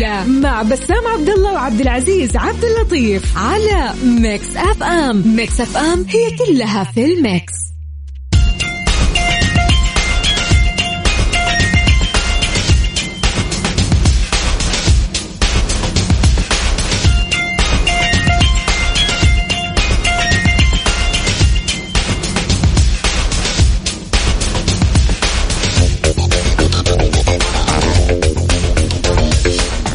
الجولة 0.00 0.40
مع 0.40 0.62
بسام 0.62 1.06
عبد 1.06 1.28
الله 1.28 1.52
وعبد 1.52 1.80
العزيز 1.80 2.36
عبد 2.36 2.64
اللطيف 2.64 3.38
على 3.38 3.94
Mix 4.04 4.56
FM. 4.56 5.36
Mix 5.36 5.60
FM 5.60 6.06
هي 6.08 6.36
كلها 6.36 6.84
في 6.84 7.04
ال 7.04 7.17
mix. 7.17 7.69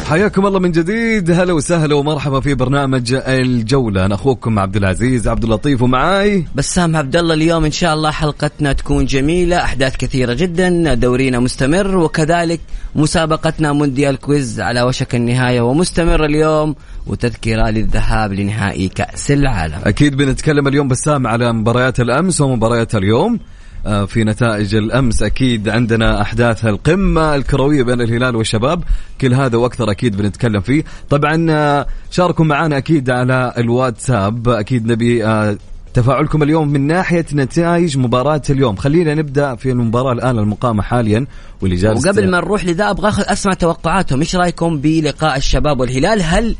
حياكم 0.08 0.46
الله 0.46 0.58
من 0.58 0.72
جديد. 0.72 1.30
هلا 1.30 1.52
وسهلا 1.52 1.94
ومرحبا 1.94 2.40
في 2.40 2.54
برنامج 2.54 3.14
الجولة. 3.14 4.04
أنا 4.04 4.14
أخوكم 4.14 4.58
عبد 4.58 4.76
العزيز 4.76 5.28
عبد 5.28 5.44
اللطيف 5.44 5.82
ومعاي 5.82 6.44
بسام 6.54 6.96
عبد 6.96 7.16
الله. 7.16 7.34
اليوم 7.34 7.64
إن 7.64 7.70
شاء 7.70 7.94
الله 7.94 8.10
حلقتنا 8.10 8.72
تكون 8.72 9.04
جميلة 9.04 9.56
أحداث 9.56 9.96
كثيرة 9.96 10.32
جدا 10.32 10.94
دورينا 10.94 11.40
مستمر 11.40 11.96
وكذلك 11.96 12.60
مسابقتنا 12.94 13.72
مونديال 13.72 14.16
كويز 14.16 14.60
على 14.60 14.82
وشك 14.82 15.14
النهاية 15.14 15.60
ومستمر 15.60 16.24
اليوم 16.24 16.74
وتذكرة 17.06 17.70
للذهاب 17.70 18.32
لنهائي 18.32 18.88
كأس 18.88 19.30
العالم. 19.30 19.78
أكيد 19.84 20.16
بنتكلم 20.16 20.68
اليوم 20.68 20.88
بسام 20.88 21.26
على 21.26 21.52
مباريات 21.52 22.00
الأمس 22.00 22.40
ومباريات 22.40 22.94
اليوم. 22.94 23.38
في 23.86 24.24
نتائج 24.24 24.74
الأمس 24.74 25.22
أكيد 25.22 25.68
عندنا 25.68 26.22
أحداث 26.22 26.66
القمة 26.66 27.34
الكروية 27.34 27.82
بين 27.82 28.00
الهلال 28.00 28.36
والشباب. 28.36 28.84
كل 29.20 29.34
هذا 29.34 29.56
وأكثر 29.56 29.90
أكيد 29.90 30.16
بنتكلم 30.16 30.60
فيه. 30.60 30.84
طبعا 31.10 31.46
آه، 31.50 31.86
شاركوا 32.10 32.44
معنا 32.44 32.76
أكيد 32.76 33.10
على 33.10 33.52
الواتساب. 33.58 34.48
أكيد 34.48 34.86
نبي 34.86 35.26
آه، 35.26 35.56
تفاعلكم 35.94 36.42
اليوم 36.42 36.68
من 36.68 36.86
ناحية 36.86 37.26
نتائج 37.32 37.98
مباراة 37.98 38.42
اليوم. 38.50 38.76
خلينا 38.76 39.14
نبدأ 39.14 39.54
في 39.54 39.70
المباراة 39.70 40.12
الآن 40.12 40.38
المقامة 40.38 40.82
حاليا 40.82 41.26
واللي 41.60 41.76
جالس 41.76 42.06
وقبل 42.06 42.30
ما 42.30 42.40
نروح 42.40 42.64
لذا 42.64 42.90
أبغى 42.90 43.08
أخذ 43.08 43.22
أسمع 43.26 43.54
توقعاتهم. 43.54 44.20
إيش 44.20 44.36
رأيكم 44.36 44.78
بلقاء 44.80 45.36
الشباب 45.36 45.80
والهلال؟ 45.80 46.22
هل 46.22 46.56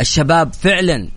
الشباب 0.00 0.52
فعلا 0.52 1.08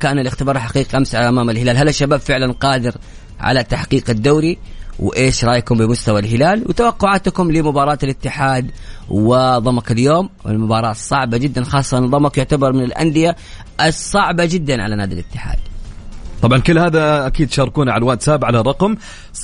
كان 0.00 0.18
الاختبار 0.18 0.58
حقيقي 0.58 0.98
أمس 0.98 1.14
أمام 1.14 1.50
الهلال 1.50 1.76
هل 1.76 1.88
الشباب 1.88 2.20
فعلا 2.20 2.52
قادر 2.52 2.94
على 3.40 3.64
تحقيق 3.64 4.10
الدوري؟ 4.10 4.58
وإيش 4.98 5.44
رأيكم 5.44 5.78
بمستوى 5.78 6.20
الهلال 6.20 6.64
وتوقعاتكم 6.68 7.50
لمباراة 7.50 7.98
الاتحاد 8.02 8.70
وضمك 9.08 9.92
اليوم؟ 9.92 10.28
المباراة 10.46 10.92
صعبة 10.92 11.36
جدا 11.36 11.64
خاصة 11.64 11.98
إن 11.98 12.10
ضمك 12.10 12.38
يعتبر 12.38 12.72
من 12.72 12.82
الأندية 12.82 13.36
الصعبة 13.80 14.44
جدا 14.44 14.82
على 14.82 14.96
نادي 14.96 15.14
الاتحاد. 15.14 15.58
طبعا 16.42 16.58
كل 16.58 16.78
هذا 16.78 17.26
أكيد 17.26 17.52
شاركونا 17.52 17.92
على 17.92 17.98
الواتساب 17.98 18.44
على 18.44 18.60
الرقم 18.60 18.96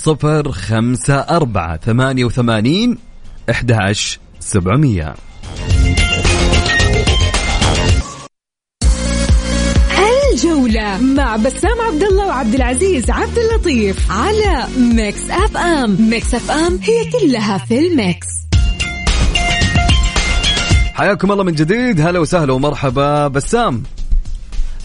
054 0.07 1.77
88 1.77 2.97
11700 3.49 5.15
الجولة 10.33 10.97
مع 10.97 11.35
بسام 11.35 11.81
عبد 11.81 12.03
الله 12.03 12.27
وعبد 12.27 12.55
العزيز 12.55 13.09
عبد 13.09 13.37
اللطيف 13.37 14.11
على 14.11 14.67
Mix 14.77 15.29
FM. 15.29 16.09
Mix 16.09 16.33
FM 16.33 16.79
هي 16.83 17.11
كلها 17.11 17.57
في 17.57 17.87
ال 17.87 17.95
mix. 17.95 18.27
حياكم 20.93 21.31
الله 21.31 21.43
من 21.43 21.53
جديد. 21.53 22.01
هلا 22.01 22.19
وسهلا 22.19 22.53
ومرحبا 22.53 23.27
بسام. 23.27 23.83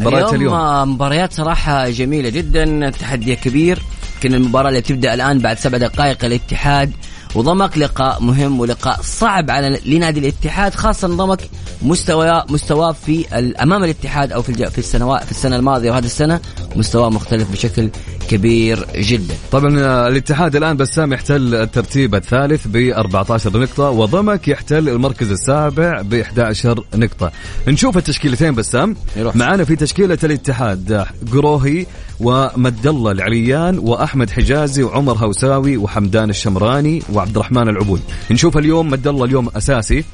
مباريات 0.00 0.34
اليوم, 0.34 0.54
اليوم. 0.54 0.94
مباريات 0.94 1.32
صراحة 1.32 1.90
جميلة 1.90 2.28
جدا 2.28 2.90
تحدي 2.90 3.36
كبير. 3.36 3.82
يمكن 4.14 4.34
المباراة 4.34 4.68
اللي 4.68 4.80
بتبدأ 4.80 5.14
الآن 5.14 5.38
بعد 5.38 5.58
سبع 5.58 5.78
دقائق 5.78 6.24
الاتحاد. 6.24 6.92
وضمك 7.34 7.78
لقاء 7.78 8.22
مهم 8.22 8.60
ولقاء 8.60 9.00
صعب 9.02 9.50
على 9.50 9.80
لنادي 9.86 10.20
الاتحاد 10.20 10.74
خاصة 10.74 11.08
ضمك 11.08 11.48
مستوى 11.82 12.44
مستواه 12.48 12.92
في 12.92 13.26
أمام 13.62 13.84
الاتحاد 13.84 14.32
أو 14.32 14.42
في 14.42 14.70
في 14.70 14.78
السنوات 14.78 15.24
في 15.24 15.30
السنة 15.30 15.56
الماضية 15.56 15.90
وهذه 15.90 16.04
السنة 16.04 16.40
مستواه 16.76 17.10
مختلف 17.10 17.52
بشكل 17.52 17.90
كبير 18.28 18.86
جدا. 18.96 19.34
طبعا 19.52 19.80
آه، 19.80 20.08
الاتحاد 20.08 20.56
الآن 20.56 20.76
بسام 20.76 21.12
يحتل 21.12 21.54
الترتيب 21.54 22.14
الثالث 22.14 22.66
ب 22.66 22.76
14 22.76 23.58
نقطة 23.58 23.90
وضمك 23.90 24.48
يحتل 24.48 24.88
المركز 24.88 25.30
السابع 25.30 26.02
ب 26.02 26.14
11 26.14 26.84
نقطة. 26.94 27.32
نشوف 27.68 27.96
التشكيلتين 27.96 28.54
بسام 28.54 28.96
معانا 29.34 29.64
في 29.64 29.76
تشكيلة 29.76 30.18
الاتحاد 30.24 31.06
قروهي 31.32 31.86
ومد 32.20 32.86
الله 32.86 33.12
العليان 33.12 33.78
وأحمد 33.78 34.30
حجازي 34.30 34.82
وعمر 34.82 35.16
هوساوي 35.16 35.76
وحمدان 35.76 36.30
الشمراني 36.30 37.02
وعبد 37.12 37.36
الرحمن 37.36 37.68
العبود. 37.68 38.00
نشوف 38.30 38.58
اليوم 38.58 38.90
مد 38.90 39.06
الله 39.06 39.24
اليوم 39.24 39.48
أساسي. 39.56 40.04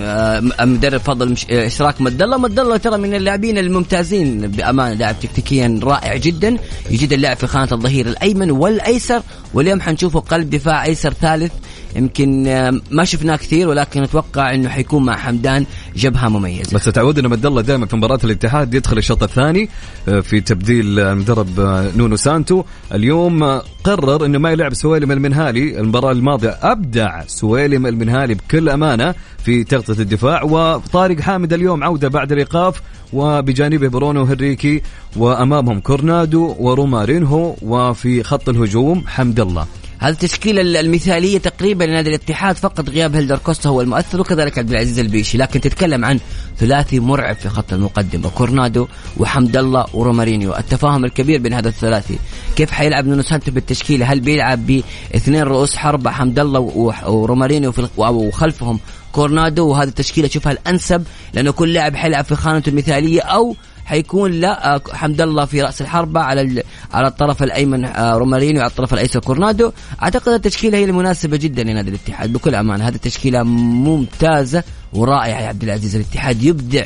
آه، 0.00 0.40
مدرب 0.60 1.00
فضل 1.00 1.32
مش 1.32 1.46
آه، 1.50 1.66
إشراك 1.66 2.00
مد 2.00 2.22
الله. 2.22 2.38
مد 2.38 2.58
الله 2.58 2.76
ترى 2.76 2.98
من 2.98 3.14
اللاعبين 3.14 3.58
الممتازين 3.58 4.46
بأمانة 4.46 4.94
لاعب 4.94 5.20
تكتيكيا 5.20 5.80
رائع 5.82 6.16
جدا. 6.16 6.56
يجيد 6.90 7.12
اللعب 7.12 7.36
في 7.36 7.46
خانة 7.46 7.68
الظهير 7.72 8.06
الأيمن 8.06 8.50
والأيسر. 8.50 9.22
واليوم 9.54 9.80
حنشوفه 9.80 10.20
قلب 10.20 10.50
دفاع 10.50 10.84
أيسر 10.84 11.12
ثالث. 11.12 11.52
يمكن 11.96 12.46
آه، 12.46 12.80
ما 12.90 13.04
شفناه 13.04 13.36
كثير 13.36 13.68
ولكن 13.68 14.02
أتوقع 14.02 14.54
إنه 14.54 14.68
حيكون 14.68 15.04
مع 15.04 15.16
حمدان. 15.16 15.66
جبهة 15.96 16.28
مميزة. 16.28 16.74
بس 16.74 16.84
تعودنا 16.84 17.28
حمد 17.28 17.46
الله 17.46 17.62
دائما 17.62 17.86
في 17.86 17.96
مباراة 17.96 18.18
الاتحاد 18.24 18.74
يدخل 18.74 18.98
الشوط 18.98 19.22
الثاني 19.22 19.68
آه، 20.08 20.20
في 20.20 20.40
تبديل 20.40 21.00
المدرب 21.00 21.60
آه، 21.60 21.90
نونو 21.96 22.16
سانتو. 22.16 22.64
اليوم 22.94 23.60
قرر 23.84 24.24
إنه 24.24 24.38
ما 24.38 24.50
يلعب 24.50 24.74
سويلم 24.74 25.12
المنهالي. 25.12 25.80
المباراة 25.80 26.12
الماضية 26.12 26.58
أبدع 26.62 27.22
سويلم 27.26 27.86
المنهالي 27.86 28.34
بكل 28.34 28.68
أمانة 28.68 29.14
في 29.44 29.64
تغطية 29.64 30.02
الدفاع 30.02 30.42
وطارق 30.42 31.20
حامد 31.20 31.52
اليوم 31.52 31.84
عودة 31.84 32.08
بعد 32.08 32.32
الإيقاف 32.32 32.82
وبجانبه 33.12 33.88
برونو 33.88 34.22
هنريكي 34.22 34.82
وأمامهم 35.16 35.80
كورنادو 35.80 36.56
ورومارينهو 36.58 37.56
وفي 37.62 38.22
خط 38.22 38.48
الهجوم 38.48 39.04
حمد 39.06 39.40
الله. 39.40 39.66
هذه 39.98 40.12
التشكيلة 40.12 40.80
المثالية 40.80 41.38
تقريبا 41.38 41.84
لنادي 41.84 42.08
الاتحاد 42.08 42.56
فقط 42.56 42.90
غياب 42.90 43.14
هيلدر 43.14 43.38
كوستا 43.38 43.68
هو 43.68 43.80
المؤثر 43.80 44.20
وكذلك 44.20 44.58
عبد 44.58 44.70
العزيز 44.70 44.98
البيشي. 44.98 45.38
لكن 45.38 45.60
تتكلم 45.60 46.04
عن 46.04 46.20
ثلاثي 46.58 47.00
مرعب 47.00 47.36
في 47.36 47.48
خط 47.48 47.72
المقدمة. 47.72 48.28
كورنادو 48.28 48.88
وحمد 49.16 49.56
الله 49.56 49.86
ورومارينيو. 49.94 50.56
التفاهم 50.56 51.04
الكبير 51.04 51.40
بين 51.40 51.52
هذا 51.52 51.68
الثلاثي. 51.68 52.18
كيف 52.56 52.70
حيلعب 52.70 53.06
نونو 53.06 53.22
سانتو 53.22 53.50
بالتشكيلة؟ 53.50 54.12
هل 54.12 54.20
بيلعب 54.20 54.66
باثنين 54.66 55.42
رؤوس 55.42 55.76
حربه 55.76 56.10
حمد 56.10 56.38
الله 56.38 56.60
ورومارينيو 57.06 57.72
وخلفهم 57.96 58.80
كورنادو؟ 59.12 59.68
وهذه 59.68 59.88
التشكيلة 59.88 60.28
اشوفها 60.28 60.52
الأنسب 60.52 61.04
لأنه 61.34 61.52
كل 61.52 61.72
لاعب 61.72 61.96
حيلعب 61.96 62.24
في 62.24 62.34
خانته 62.34 62.70
المثالية 62.70 63.20
أو 63.20 63.56
حيكون 63.86 64.32
لا 64.32 64.74
آه، 64.74 64.82
حمد 64.92 65.20
الله 65.20 65.44
في 65.44 65.62
رأس 65.62 65.80
الحربة 65.80 66.20
على 66.20 66.62
على 66.92 67.06
الطرف 67.08 67.42
الأيمن 67.42 67.84
آه، 67.84 68.16
رومارينيو 68.16 68.60
على 68.60 68.70
الطرف 68.70 68.94
الأيسر 68.94 69.20
كورنادو. 69.20 69.72
أعتقد 70.02 70.32
التشكيلة 70.32 70.78
هي 70.78 70.84
المناسبة 70.84 71.36
جدا 71.36 71.62
لنادي 71.62 71.90
الاتحاد. 71.90 72.32
بكل 72.32 72.54
أمانة 72.54 72.88
هذه 72.88 72.94
التشكيلة 72.94 73.42
ممتازة 73.42 74.62
ورائعة 74.92 75.40
يا 75.40 75.48
عبد 75.48 75.62
العزيز. 75.62 75.94
الاتحاد 75.96 76.42
يبدع 76.42 76.84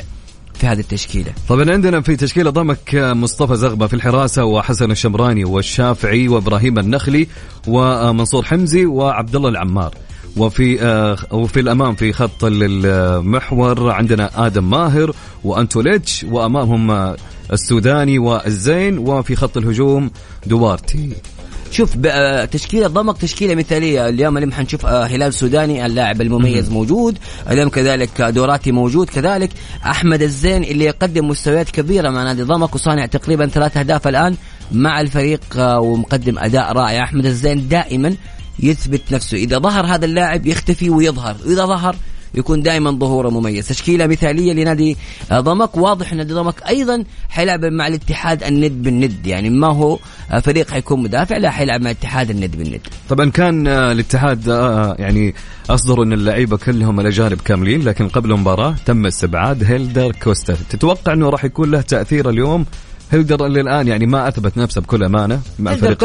في 0.53 0.67
هذه 0.67 0.79
التشكيلة. 0.79 1.33
طبعا 1.49 1.71
عندنا 1.71 2.01
في 2.01 2.15
تشكيلة 2.15 2.49
ضمك 2.49 2.95
مصطفى 2.95 3.55
زغبة 3.55 3.87
في 3.87 3.93
الحراسة 3.93 4.45
وحسن 4.45 4.91
الشمراني 4.91 5.45
والشافعي 5.45 6.27
وإبراهيم 6.27 6.79
النخلي 6.79 7.27
ومنصور 7.67 8.45
حمزي 8.45 8.85
وعبد 8.85 9.35
الله 9.35 9.49
العمار. 9.49 9.93
وفي 10.37 10.81
آه 10.81 11.17
وفي 11.31 11.59
الأمام 11.59 11.95
في 11.95 12.13
خط 12.13 12.43
المحور 12.43 13.91
عندنا 13.91 14.45
آدم 14.45 14.69
ماهر 14.69 15.15
وأنتوليتش 15.43 16.23
وأمامهم 16.23 16.91
آه 16.91 17.15
السوداني 17.53 18.19
والزين 18.19 18.97
وفي 18.97 19.35
خط 19.35 19.57
الهجوم 19.57 20.11
دوارتي 20.45 21.09
شوف 21.71 21.95
آه، 22.05 22.45
تشكيلة 22.45 22.87
ضمك 22.87 23.17
تشكيلة 23.17 23.55
مثالية. 23.55 24.09
اليوم 24.09 24.37
اليوم 24.37 24.51
حنشوف 24.51 24.85
آه، 24.85 25.03
هلال 25.05 25.33
سوداني 25.33 25.85
اللاعب 25.85 26.21
المميز 26.21 26.67
مم. 26.69 26.73
موجود. 26.73 27.17
اليوم 27.49 27.69
كذلك 27.69 28.21
دوراتي 28.21 28.71
موجود. 28.71 29.09
كذلك 29.09 29.49
أحمد 29.85 30.21
الزين 30.21 30.63
اللي 30.63 30.85
يقدم 30.85 31.27
مستويات 31.27 31.69
كبيرة 31.69 32.09
مع 32.09 32.23
نادي 32.23 32.43
ضمك 32.43 32.75
وصانع 32.75 33.05
تقريبا 33.05 33.47
ثلاث 33.47 33.77
أهداف 33.77 34.07
الآن 34.07 34.35
مع 34.71 35.01
الفريق 35.01 35.41
ومقدم 35.57 36.39
أداء 36.39 36.71
رائع. 36.71 37.03
أحمد 37.03 37.25
الزين 37.25 37.67
دائما 37.67 38.15
يثبت 38.59 39.01
نفسه. 39.11 39.37
إذا 39.37 39.59
ظهر 39.59 39.85
هذا 39.85 40.05
اللاعب 40.05 40.45
يختفي 40.45 40.89
ويظهر. 40.89 41.35
اذا 41.45 41.65
ظهر 41.65 41.95
يكون 42.35 42.61
دائما 42.61 42.91
ظهوره 42.91 43.29
مميز. 43.29 43.67
تشكيلة 43.67 44.07
مثالية 44.07 44.53
لنادي 44.53 44.97
ضمك. 45.33 45.77
واضح 45.77 46.11
أن 46.11 46.17
نادي 46.17 46.33
ضمك 46.33 46.55
أيضا 46.67 47.03
حيلعب 47.29 47.65
مع 47.65 47.87
الاتحاد 47.87 48.43
الند 48.43 48.83
بالند. 48.83 49.27
يعني 49.27 49.49
ما 49.49 49.67
هو 49.67 49.99
فريق 50.41 50.69
حيكون 50.69 51.03
مدافع 51.03 51.37
لا 51.37 51.49
حيلعب 51.49 51.81
مع 51.81 51.91
الاتحاد 51.91 52.29
الند 52.29 52.55
بالند. 52.55 52.81
طبعا 53.09 53.29
كان 53.29 53.67
آه، 53.67 53.91
الاتحاد 53.91 54.49
آه، 54.49 54.95
يعني 54.99 55.35
اصدروا 55.69 56.05
أن 56.05 56.13
اللعيبة 56.13 56.57
كلهم 56.57 56.99
الأجانب 56.99 57.41
كاملين 57.41 57.81
لكن 57.81 58.07
قبل 58.07 58.31
المباراة 58.31 58.75
تم 58.85 59.05
استبعاد 59.05 59.63
هيلدر 59.63 60.11
كوستا. 60.11 60.57
تتوقع 60.69 61.13
أنه 61.13 61.29
راح 61.29 61.45
يكون 61.45 61.71
له 61.71 61.81
تأثير 61.81 62.29
اليوم 62.29 62.65
هيلدر 63.11 63.45
اللي 63.45 63.61
الآن 63.61 63.87
يعني 63.87 64.05
ما 64.05 64.27
أثبت 64.27 64.57
نفسه 64.57 64.81
بكل 64.81 65.03
أمانة 65.03 65.41
مع 65.59 65.73
الفريق 65.73 66.03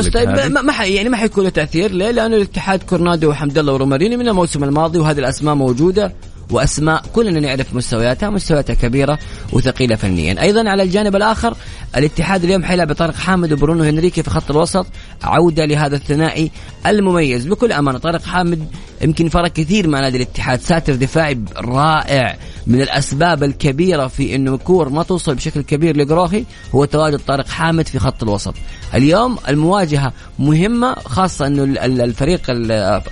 ما, 0.49 0.62
ما 0.62 0.73
حي 0.73 0.94
يعني 0.94 1.08
ما 1.08 1.17
حيكون 1.17 1.44
له 1.44 1.50
تأثير. 1.50 1.91
ليه؟ 1.91 2.11
لأنه 2.11 2.37
الاتحاد 2.37 2.82
كورنادو 2.82 3.31
وحمد 3.31 3.58
الله 3.58 3.73
وروماريني 3.73 4.17
من 4.17 4.29
الموسم 4.29 4.64
الماضي 4.64 4.99
وهذه 4.99 5.19
الأسماء 5.19 5.55
موجودة. 5.55 6.12
وأسماء 6.50 7.02
كلنا 7.12 7.40
نعرف 7.40 7.75
مستوياتها 7.75 8.31
مستوياتها 8.31 8.75
كبيرة 8.75 9.19
وثقيلة 9.52 9.96
فنيا. 9.96 10.43
أيضا 10.43 10.70
على 10.70 10.82
الجانب 10.82 11.16
الآخر 11.16 11.56
الاتحاد 11.96 12.44
اليوم 12.44 12.64
حيلعب 12.64 12.88
بطارق 12.88 13.14
حامد 13.14 13.52
وبرونو 13.52 13.84
هنريكي 13.84 14.22
في 14.22 14.31
خط 14.31 14.50
الوسط 14.50 14.87
عودة 15.22 15.64
لهذا 15.64 15.96
الثنائي 15.96 16.50
المميز. 16.87 17.46
بكل 17.46 17.72
أمانة 17.72 17.98
طارق 17.98 18.22
حامد 18.22 18.66
يمكن 19.02 19.28
فرق 19.28 19.52
كثير 19.52 19.88
مع 19.88 20.00
نادي 20.00 20.16
الاتحاد. 20.16 20.60
ساتر 20.60 20.94
دفاعي 20.94 21.40
رائع 21.56 22.37
من 22.66 22.81
الأسباب 22.82 23.42
الكبيرة 23.44 24.06
في 24.06 24.34
إنه 24.34 24.54
الكور 24.54 24.88
ما 24.88 25.02
توصل 25.02 25.34
بشكل 25.34 25.60
كبير 25.60 25.96
لقروخي 25.96 26.44
هو 26.75 26.84
تواجد 26.84 27.19
طارق 27.19 27.49
حامد 27.49 27.88
في 27.88 27.99
خط 27.99 28.22
الوسط. 28.22 28.54
اليوم 28.94 29.38
المواجهة 29.49 30.12
مهمة 30.38 30.94
خاصة 30.94 31.46
إنه 31.46 31.64
الفريق 31.84 32.50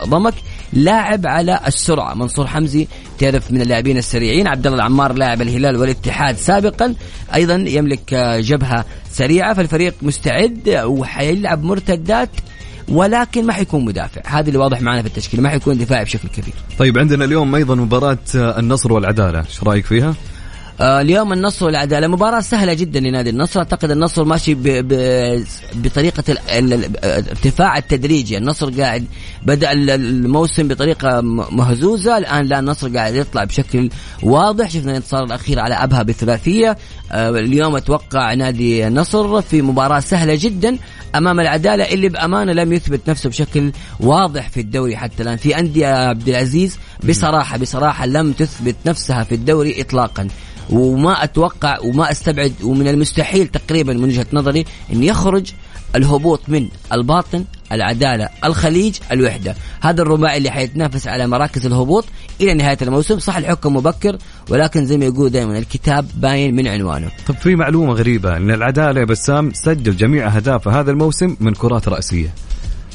ضمك 0.04 0.34
لاعب 0.74 1.26
على 1.26 1.60
السرعة. 1.66 2.14
منصور 2.14 2.46
حمزي 2.46 2.88
تعرف 3.18 3.50
من 3.50 3.60
اللاعبين 3.60 3.98
السريعين. 3.98 4.46
عبد 4.46 4.66
الله 4.66 4.78
العمار 4.78 5.12
لاعب 5.12 5.42
الهلال 5.42 5.76
والاتحاد 5.76 6.36
سابقا. 6.36 6.94
أيضا 7.34 7.54
يملك 7.54 8.14
جبهة 8.40 8.84
سريعة 9.10 9.54
فالفريق 9.54 9.94
مستعد 10.02 10.82
وحيلعب 10.84 11.62
مرتدات 11.62 12.30
ولكن 12.88 13.46
ما 13.46 13.52
حيكون 13.52 13.84
مدافع. 13.84 14.22
هذا 14.26 14.48
اللي 14.48 14.58
واضح 14.58 14.80
معنا 14.80 15.02
في 15.02 15.08
التشكيل. 15.08 15.40
ما 15.40 15.48
حيكون 15.48 15.78
دفاعي 15.78 16.04
بشكل 16.04 16.28
كبير. 16.28 16.54
طيب 16.78 16.98
عندنا 16.98 17.24
اليوم 17.24 17.54
أيضا 17.54 17.74
مباراة 17.74 18.18
النصر 18.34 18.92
والعدالة. 18.92 19.38
إيش 19.38 19.62
رأيك 19.62 19.84
فيها؟ 19.84 20.14
آه 20.80 21.00
اليوم 21.00 21.32
النصر 21.32 21.66
والعدالة. 21.66 22.06
مباراة 22.06 22.40
سهلة 22.40 22.74
جدا 22.74 23.00
لنادي 23.00 23.30
النصر. 23.30 23.60
أعتقد 23.60 23.90
النصر 23.90 24.24
ماشي 24.24 24.54
ب 24.54 24.62
ب 24.62 25.44
بطريقة 25.74 26.24
الارتفاع 26.58 27.78
التدريجي 27.78 28.38
النصر 28.38 28.80
قاعد 28.80 29.04
بدأ 29.42 29.72
الموسم 29.72 30.68
بطريقة 30.68 31.20
مهزوزة. 31.50 32.18
الآن 32.18 32.46
لا 32.46 32.58
النصر 32.58 32.96
قاعد 32.96 33.14
يطلع 33.14 33.44
بشكل 33.44 33.90
واضح. 34.22 34.70
شفنا 34.70 34.90
الانتصار 34.90 35.24
الأخير 35.24 35.60
على 35.60 35.74
أبها 35.74 36.02
بثلاثية. 36.02 36.78
آه 37.12 37.30
اليوم 37.30 37.76
أتوقع 37.76 38.34
نادي 38.34 38.86
النصر 38.86 39.42
في 39.42 39.62
مباراة 39.62 40.00
سهلة 40.00 40.34
جدا 40.34 40.78
أمام 41.14 41.40
العدالة 41.40 41.84
اللي 41.84 42.08
بأمانة 42.08 42.52
لم 42.52 42.72
يثبت 42.72 43.10
نفسه 43.10 43.28
بشكل 43.28 43.72
واضح 44.00 44.48
في 44.48 44.60
الدوري 44.60 44.96
حتى 44.96 45.22
الآن. 45.22 45.36
في 45.36 45.58
أندية 45.58 45.86
عبد 45.86 46.28
العزيز 46.28 46.78
بصراحة 47.08 47.58
بصراحة 47.58 48.06
لم 48.06 48.32
تثبت 48.32 48.76
نفسها 48.86 49.24
في 49.24 49.34
الدوري 49.34 49.80
اطلاقا. 49.80 50.28
وما 50.70 51.24
أتوقع 51.24 51.78
وما 51.80 52.10
أستبعد 52.10 52.52
ومن 52.62 52.88
المستحيل 52.88 53.46
تقريبا 53.46 53.92
من 53.92 54.04
وجهة 54.04 54.26
نظري 54.32 54.64
إن 54.92 55.02
يخرج 55.04 55.52
الهبوط 55.96 56.40
من 56.48 56.68
الباطن 56.92 57.44
العدالة 57.72 58.28
الخليج 58.44 58.96
الوحدة. 59.12 59.54
هذا 59.80 60.02
الرباعي 60.02 60.38
اللي 60.38 60.50
حيتنافس 60.50 61.08
على 61.08 61.26
مراكز 61.26 61.66
الهبوط 61.66 62.04
إلى 62.40 62.54
نهاية 62.54 62.78
الموسم. 62.82 63.18
صح 63.18 63.36
الحكم 63.36 63.76
مبكر 63.76 64.18
ولكن 64.50 64.86
زي 64.86 64.96
ما 64.98 65.04
يقول 65.04 65.30
دائما 65.30 65.58
الكتاب 65.58 66.06
باين 66.16 66.56
من 66.56 66.68
عنوانه. 66.68 67.10
طب 67.26 67.34
في 67.34 67.56
معلومة 67.56 67.92
غريبة 67.92 68.36
أن 68.36 68.50
العدالة 68.50 69.04
بسام 69.04 69.52
سجل 69.54 69.96
جميع 69.96 70.36
أهدافه 70.36 70.80
هذا 70.80 70.90
الموسم 70.90 71.36
من 71.40 71.54
كرات 71.54 71.88
رأسية. 71.88 72.34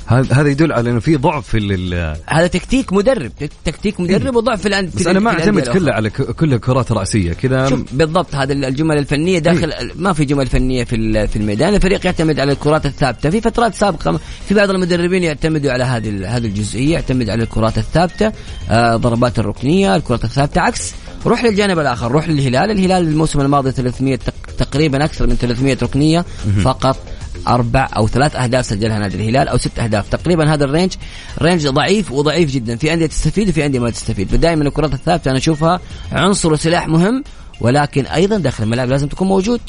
هذا 0.09 0.49
يدل 0.49 0.71
على 0.71 0.89
إنه 0.89 0.99
في 0.99 1.15
ضعف 1.15 1.47
في 1.47 1.57
هذا 2.27 2.47
تكتيك 2.47 2.93
مدرب 2.93 3.31
تكتيك 3.65 3.99
مدرب 3.99 4.35
وضعف 4.35 4.61
في 4.61 4.67
الانديه 4.67 4.99
بس 4.99 5.07
أنا 5.07 5.19
ما 5.19 5.31
أعتمد 5.31 5.67
كله 5.67 5.93
على 5.93 6.09
كلها 6.09 6.57
كرات 6.57 6.91
راسيه 6.91 7.33
كذا 7.33 7.69
بالضبط 7.91 8.35
هذا 8.35 8.53
الجمل 8.53 8.97
الفنية 8.97 9.39
داخل 9.39 9.71
إيه؟ 9.71 9.91
ما 9.95 10.13
في 10.13 10.25
جمل 10.25 10.47
فنية 10.47 10.83
في 10.83 11.27
في 11.27 11.35
الميدان 11.35 11.75
الفريق 11.75 12.05
يعتمد 12.05 12.39
على 12.39 12.51
الكرات 12.51 12.85
الثابتة. 12.85 13.29
في 13.29 13.41
فترات 13.41 13.75
سابقة 13.75 14.19
في 14.47 14.53
بعض 14.53 14.69
المدربين 14.69 15.23
يعتمدوا 15.23 15.71
على 15.71 15.83
هذه 15.83 16.37
هذه 16.37 16.45
الجزئية 16.45 16.93
يعتمد 16.93 17.29
على 17.29 17.43
الكرات 17.43 17.77
الثابتة 17.77 18.31
آه 18.69 18.95
ضربات 18.95 19.39
الركنية 19.39 19.95
الكرات 19.95 20.23
الثابتة 20.23 20.61
عكس 20.61 20.93
روح 21.25 21.43
للجانب 21.43 21.79
الآخر 21.79 22.11
روح 22.11 22.29
للهلال. 22.29 22.71
الهلال 22.71 23.07
الموسم 23.07 23.41
الماضي 23.41 23.71
300 23.71 24.19
تقريبا 24.57 25.05
أكثر 25.05 25.27
من 25.27 25.35
300 25.35 25.77
ركنية 25.83 26.25
فقط. 26.63 26.97
أربع 27.47 27.89
أو 27.97 28.07
ثلاث 28.07 28.35
أهداف 28.35 28.65
سجلها 28.65 28.99
نادي 28.99 29.17
الهلال 29.17 29.47
أو 29.47 29.57
ست 29.57 29.79
أهداف. 29.79 30.09
تقريبا 30.09 30.53
هذا 30.53 30.65
ال 30.65 30.70
range 30.70 30.93
range 31.41 31.67
ضعيف 31.67 32.11
وضعيف 32.11 32.51
جدا. 32.51 32.75
في 32.75 32.93
أندية 32.93 33.05
تستفيد 33.05 33.49
وفي 33.49 33.65
أندية 33.65 33.79
ما 33.79 33.89
تستفيد. 33.89 34.27
فدائما 34.29 34.63
الكرات 34.63 34.93
الثابتة 34.93 35.29
أنا 35.29 35.37
أشوفها 35.37 35.79
عنصر 36.11 36.53
وسلاح 36.53 36.87
مهم 36.87 37.23
ولكن 37.61 38.05
أيضا 38.05 38.37
داخل 38.37 38.63
الملعب 38.63 38.89
لازم 38.89 39.07
تكون 39.07 39.27
موجود. 39.27 39.61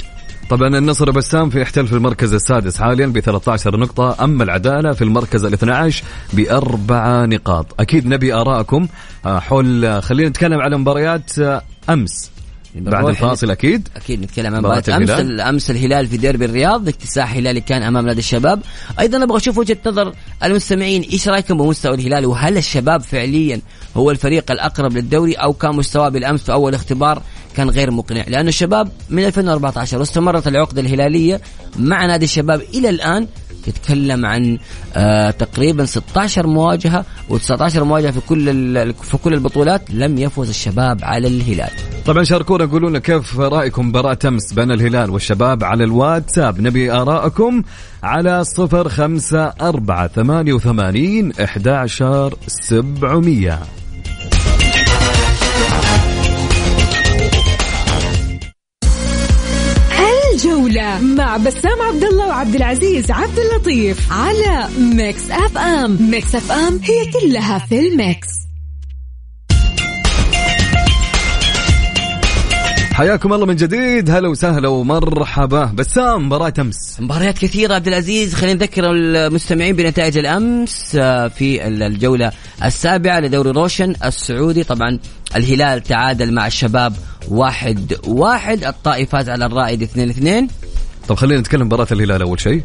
طبعا 0.50 0.78
النصر 0.78 1.10
بسام 1.10 1.50
في 1.50 1.60
يحتل 1.60 1.86
في 1.86 1.92
المركز 1.92 2.34
السادس 2.34 2.76
حاليا 2.76 3.06
ب 3.06 3.20
13 3.20 3.76
نقطة. 3.76 4.24
أما 4.24 4.44
العدالة 4.44 4.92
في 4.92 5.02
المركز 5.04 5.44
ال 5.44 5.52
12 5.52 6.04
بأربع 6.32 7.24
نقاط. 7.24 7.80
أكيد 7.80 8.06
نبي 8.06 8.34
آراءكم. 8.34 8.88
آه، 9.26 9.38
حول 9.38 10.02
خلينا 10.02 10.28
نتكلم 10.28 10.60
على 10.60 10.78
مباريات 10.78 11.38
آه، 11.38 11.62
أمس. 11.90 12.30
بعد 12.74 13.06
الفاصل 13.06 13.50
أكيد. 13.50 13.88
أكيد 13.96 14.20
نتكلم 14.22 14.54
عن 14.54 14.60
مباراة 14.60 14.82
أمس 14.88 15.10
أمس 15.40 15.70
الهلال 15.70 16.06
في 16.06 16.16
ديربي 16.16 16.44
الرياض 16.44 16.88
اكتساح 16.88 17.36
هلالي 17.36 17.60
كان 17.60 17.82
أمام 17.82 18.06
نادي 18.06 18.18
الشباب. 18.18 18.62
أيضا 19.00 19.22
أبغى 19.22 19.36
أشوف 19.36 19.58
وجهة 19.58 19.78
نظر 19.86 20.12
المستمعين. 20.44 21.02
إيش 21.02 21.28
رأيكم 21.28 21.58
بمستوى 21.58 21.94
الهلال؟ 21.94 22.26
وهل 22.26 22.56
الشباب 22.56 23.00
فعليا 23.00 23.60
هو 23.96 24.10
الفريق 24.10 24.50
الأقرب 24.50 24.92
للدوري 24.92 25.34
أو 25.34 25.52
كان 25.52 25.76
مستواه 25.76 26.08
بالأمس 26.08 26.42
في 26.42 26.52
أول 26.52 26.74
اختبار 26.74 27.22
كان 27.56 27.70
غير 27.70 27.90
مقنع؟ 27.90 28.24
لأن 28.28 28.48
الشباب 28.48 28.88
من 29.10 29.24
2014 29.24 29.98
واستمرت 29.98 30.48
العقدة 30.48 30.80
الهلالية 30.80 31.40
مع 31.78 32.06
نادي 32.06 32.24
الشباب 32.24 32.62
إلى 32.74 32.88
الآن 32.88 33.26
تتكلم 33.60 34.26
عن 34.26 34.58
آه، 34.96 35.30
تقريبا 35.30 35.84
16 35.84 36.46
مواجهة 36.46 37.04
و19 37.30 37.76
مواجهة 37.76 38.10
في 38.10 38.20
كل 38.20 38.44
في 38.94 39.16
كل 39.16 39.34
البطولات 39.34 39.90
لم 39.90 40.18
يفوز 40.18 40.48
الشباب 40.48 40.98
على 41.04 41.28
الهلال. 41.28 41.70
طبعا 42.06 42.24
شاركونا 42.24 42.64
قولوا 42.64 42.90
لنا 42.90 42.98
كيف 42.98 43.38
رأيكم 43.38 43.88
مباراة 43.88 44.18
أمس 44.24 44.52
بين 44.52 44.70
الهلال 44.70 45.10
والشباب 45.10 45.64
على 45.64 45.84
الواتساب 45.84 46.60
نبي 46.60 46.92
آرائكم 46.92 47.62
على 48.02 48.44
054 48.58 49.18
88 50.08 51.32
11 51.32 52.34
700 52.46 53.79
الجولة 60.44 61.00
مع 61.00 61.36
بسام 61.36 61.82
عبد 61.82 62.04
الله 62.04 62.26
وعبد 62.26 62.54
العزيز 62.54 63.10
عبد 63.10 63.38
اللطيف 63.38 64.12
على 64.12 64.68
Mix 64.78 65.30
FM 65.30 66.10
Mix 66.10 66.34
FM 66.34 66.80
هي 66.82 67.12
كلها 67.12 67.58
في 67.58 67.88
ال 67.88 67.96
mix. 67.96 68.28
حياكم 72.92 73.32
الله 73.32 73.46
من 73.46 73.56
جديد. 73.56 74.10
هلا 74.10 74.28
وسهلا 74.28 74.68
ومرحبا. 74.68 75.64
بسام 75.64 76.26
مباراة 76.26 76.54
أمس. 76.58 77.00
مباريات 77.00 77.38
كثيرة 77.38 77.74
عبد 77.74 77.88
العزيز. 77.88 78.34
خلينا 78.34 78.54
نذكر 78.54 78.90
المستمعين 78.90 79.76
بنتائج 79.76 80.18
الأمس 80.18 80.96
آه، 81.00 81.28
في 81.28 81.66
الجولة 81.66 82.32
السابعة 82.64 83.20
لدوري 83.20 83.50
روشن 83.50 83.94
السعودي. 84.04 84.64
طبعا 84.64 84.98
الهلال 85.36 85.82
تعادل 85.82 86.34
مع 86.34 86.46
الشباب 86.46 86.92
واحد 87.28 87.98
واحد. 88.06 88.64
الطائي 88.64 89.06
فاز 89.06 89.28
على 89.28 89.46
الرائد 89.46 89.82
اثنين 89.82 90.10
اثنين. 90.10 90.48
طب 91.08 91.16
خلينا 91.16 91.40
نتكلم 91.40 91.66
مباراة 91.66 91.86
الهلال 91.92 92.22
أول 92.22 92.40
شيء. 92.40 92.62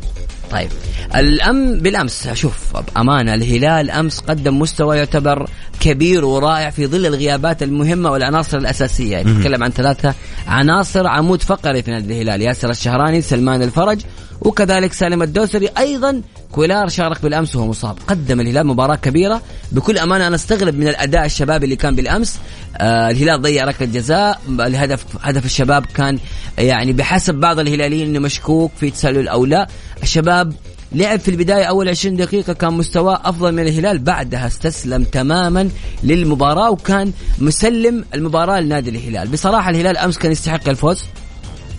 طيب. 0.52 0.70
الأم 1.16 1.80
بالأمس 1.80 2.28
شوف 2.34 2.78
بأمانة 2.78 3.34
الهلال 3.34 3.92
أمس 3.92 4.20
قدم 4.20 4.60
مستوى 4.60 4.98
يعتبر 4.98 5.50
كبير 5.80 6.26
ورائع 6.26 6.70
في 6.70 6.88
ظل 6.88 7.06
الغيابات 7.06 7.64
المهمة 7.64 8.12
والعناصر 8.12 8.58
الأساسية. 8.58 9.22
نتكلم 9.24 9.64
عن 9.64 9.70
ثلاثة 9.70 10.14
عناصر. 10.48 11.08
عمود 11.08 11.42
فقري 11.42 11.84
في 11.84 11.92
نادي 11.92 12.14
الهلال 12.14 12.42
ياسر 12.42 12.70
الشهراني 12.70 13.22
سلمان 13.22 13.62
الفرج 13.62 14.02
وكذلك 14.42 14.94
سالم 14.94 15.22
الدوسري 15.22 15.70
أيضا 15.78 16.22
كولار 16.52 16.90
شارك 16.90 17.22
بالأمس 17.22 17.56
وهو 17.56 17.68
مصاب. 17.68 17.98
قدم 18.08 18.40
الهلال 18.40 18.68
مباراة 18.68 18.96
كبيرة. 18.96 19.42
بكل 19.72 19.98
أمانة 19.98 20.28
أنا 20.28 20.36
أستغرب 20.36 20.76
من 20.76 20.88
الأداء 20.88 21.26
الشبابي 21.26 21.66
اللي 21.66 21.76
كان 21.76 21.96
بالأمس. 21.96 22.38
آه 22.78 23.10
الهلال 23.10 23.42
ضيع 23.42 23.66
ركلة 23.66 23.88
جزاء. 23.88 24.42
الهدف 24.50 25.06
هدف 25.22 25.46
الشباب 25.46 25.86
كان 25.86 26.20
يعني 26.58 26.94
بحسب 26.94 27.36
بعض 27.36 27.60
الهلاليين 27.60 28.10
إنه 28.10 28.20
مشكوك 28.20 28.72
في 28.80 28.90
تسلل 28.90 29.28
أو 29.28 29.46
لا 29.46 29.68
الشباب 30.04 30.54
لعب 30.92 31.20
في 31.20 31.32
البداية 31.32 31.64
أول 31.64 31.90
20 31.90 32.16
دقيقة 32.16 32.54
كان 32.54 32.74
مستواه 32.74 33.22
أفضل 33.26 33.52
من 33.52 33.68
الهلال. 33.68 34.00
بعدها 34.00 34.48
استسلم 34.48 35.04
تماما 35.04 35.70
للمباراة 36.04 36.72
وكان 36.72 37.12
مسلم 37.40 38.06
المباراة 38.14 38.60
لنادي 38.60 38.90
الهلال. 38.90 39.28
بصراحة 39.28 39.70
الهلال 39.70 39.98
أمس 39.98 40.18
كان 40.18 40.32
يستحق 40.32 40.70
الفوز. 40.70 41.04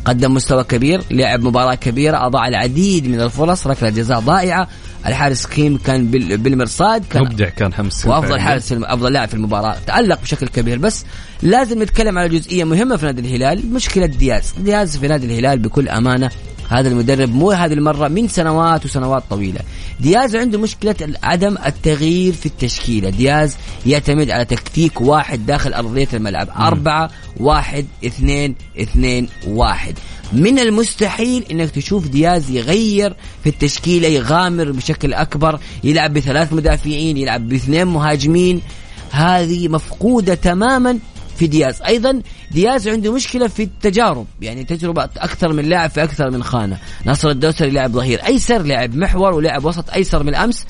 قدم 0.06 0.34
مستوى 0.34 0.64
كبير 0.64 1.02
لعب 1.10 1.42
مباراة 1.42 1.74
كبيرة 1.74 2.26
أضاع 2.26 2.48
العديد 2.48 3.08
من 3.08 3.20
الفرص 3.20 3.66
ركلة 3.66 3.90
جزاء 3.90 4.20
ضائعة. 4.20 4.68
الحارس 5.06 5.46
كيم 5.46 5.76
كان 5.78 6.10
بالمرصاد 6.10 7.04
كان 7.10 7.22
مبدع 7.22 7.48
كان 7.48 7.74
حمس 7.74 8.06
وافضل 8.06 8.40
حارس 8.40 8.72
أفضل 8.72 9.12
لاعب 9.12 9.28
في 9.28 9.34
المباراة. 9.34 9.76
تألق 9.86 10.22
بشكل 10.22 10.48
كبير. 10.48 10.78
بس 10.78 11.04
لازم 11.42 11.82
نتكلم 11.82 12.18
على 12.18 12.28
جزئية 12.28 12.64
مهمة 12.64 12.96
في 12.96 13.06
نادي 13.06 13.20
الهلال 13.20 13.72
مشكلة 13.72 14.06
دياز. 14.06 14.54
دياز 14.58 14.96
في 14.96 15.08
نادي 15.08 15.26
الهلال 15.26 15.58
بكل 15.58 15.88
أمانة 15.88 16.30
هذا 16.68 16.88
المدرب 16.88 17.34
مو 17.34 17.50
هذه 17.50 17.72
المرة 17.72 18.08
من 18.08 18.28
سنوات 18.28 18.84
وسنوات 18.84 19.24
طويلة. 19.30 19.60
دياز 20.00 20.36
عنده 20.36 20.58
مشكلة 20.58 20.94
عدم 21.22 21.56
التغيير 21.66 22.32
في 22.32 22.46
التشكيلة. 22.46 23.10
دياز 23.10 23.56
يعتمد 23.86 24.30
على 24.30 24.44
تكتيك 24.44 25.00
واحد 25.00 25.46
داخل 25.46 25.74
أرضية 25.74 26.08
الملعب. 26.14 26.48
أربعة 26.56 27.10
واحد 27.36 27.86
اثنين 28.06 28.54
اثنين 28.80 29.28
واحد. 29.46 29.94
من 30.32 30.58
المستحيل 30.58 31.44
إنك 31.50 31.70
تشوف 31.70 32.08
دياز 32.08 32.50
يغير 32.50 33.14
في 33.44 33.48
التشكيلة 33.48 34.08
يغامر 34.08 34.72
بشكل 34.72 35.14
أكبر 35.14 35.60
يلعب 35.84 36.12
بثلاث 36.14 36.52
مدافعين 36.52 37.16
يلعب 37.16 37.48
باثنين 37.48 37.86
مهاجمين. 37.86 38.60
هذه 39.10 39.68
مفقودة 39.68 40.34
تماما 40.34 40.98
في 41.36 41.46
دياز. 41.46 41.82
أيضا 41.82 42.22
دياز 42.50 42.88
عنده 42.88 43.12
مشكلة 43.12 43.48
في 43.48 43.62
التجارب 43.62 44.26
يعني 44.40 44.64
تجربة 44.64 45.04
أكثر 45.04 45.52
من 45.52 45.64
لاعب 45.64 45.90
في 45.90 46.02
أكثر 46.02 46.30
من 46.30 46.42
خانة. 46.42 46.78
ناصر 47.04 47.30
الدوسري 47.30 47.70
لعب 47.70 47.92
ظهير 47.92 48.26
أيسر 48.26 48.62
لعب 48.62 48.94
محور 48.94 49.34
ولعب 49.34 49.64
وسط 49.64 49.90
أيسر 49.90 50.22
من 50.22 50.34
أمس 50.34 50.64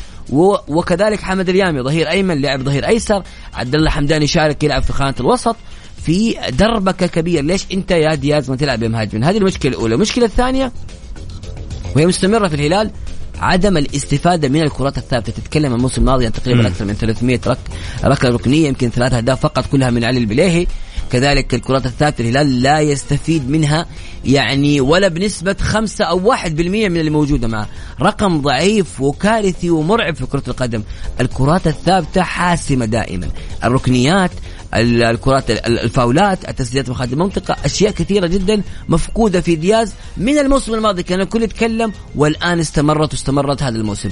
وكذلك 0.69 1.21
حمد 1.21 1.49
اليامي 1.49 1.83
ظهير 1.83 2.11
أيمن 2.11 2.43
لعب 2.43 2.63
ظهير 2.63 2.87
أيسر. 2.89 3.23
عبد 3.55 3.75
الله 3.75 3.91
حمداني 3.91 4.27
شارك 4.27 4.65
يلعب 4.65 4.83
في 4.83 4.93
خانة 4.93 5.15
الوسط. 5.21 5.57
في 6.03 6.35
دربكة 6.51 7.07
كبير 7.07 7.45
ليش 7.45 7.67
أنت 7.73 7.91
يا 7.91 8.15
دياز 8.15 8.51
ما 8.51 8.57
تلعب 8.57 8.81
بمهاجمين 8.81 9.25
هذه 9.25 9.37
المشكلة 9.37 9.73
الأولى. 9.73 9.95
المشكلة 9.95 10.25
الثانية 10.25 10.73
وهي 11.97 12.07
مستمرة 12.07 12.49
في 12.49 12.55
الهلال 12.55 12.91
عدم 13.41 13.77
الاستفادة 13.77 14.49
من 14.49 14.63
الكرات 14.63 14.99
الثابتة. 14.99 15.33
تتكلم 15.33 15.75
الموسم 15.75 16.01
الماضي 16.01 16.27
عن 16.27 16.33
تقريبا 16.33 16.67
أكثر 16.67 16.85
من 16.85 16.95
300 16.95 17.41
رك 17.47 17.59
ركلة 18.05 18.31
ركنية 18.31 18.69
يمكن 18.69 18.91
ثلاث 18.91 19.13
أهداف 19.13 19.41
فقط 19.41 19.67
كلها 19.67 19.91
من 19.91 20.05
علي 20.05 20.19
البليهي. 20.19 20.67
كذلك 21.13 21.55
الكرات 21.55 21.87
الثابتة 21.87 22.23
الهلال 22.23 22.63
لا 22.63 22.81
يستفيد 22.81 23.51
منها 23.51 23.87
يعني 24.25 24.81
ولا 24.81 25.09
بنسبة 25.09 25.57
خمسة 25.61 26.05
أو 26.05 26.29
واحد 26.29 26.57
بالمية 26.57 26.89
من 26.89 26.97
اللي 26.97 27.11
موجودة 27.11 27.49
معه. 27.49 27.69
رقم 28.01 28.41
ضعيف 28.41 29.01
وكارثي 29.01 29.71
ومرعب 29.71 30.17
في 30.17 30.27
كرة 30.27 30.43
القدم. 30.49 30.83
الكرات 31.21 31.67
الثابتة 31.67 32.23
حاسمة 32.23 32.85
دائما. 32.85 33.29
الركنيات 33.65 34.31
الكرات 34.81 35.51
الفاولات 35.51 36.49
التسديدات 36.49 36.89
من 36.89 36.95
خارج 36.95 37.13
المنطقة 37.13 37.57
أشياء 37.65 37.93
كثيرة 37.93 38.27
جدا 38.27 38.63
مفقودة 38.89 39.41
في 39.41 39.57
دياز 39.57 39.95
من 40.17 40.39
الموسم 40.39 40.75
الماضي 40.75 41.03
كان 41.03 41.21
الكل 41.21 41.43
يتكلم 41.43 41.93
والآن 42.17 42.61
استمرت 42.61 43.13
واستمرت 43.13 43.63
هذا 43.63 43.77
الموسم. 43.77 44.11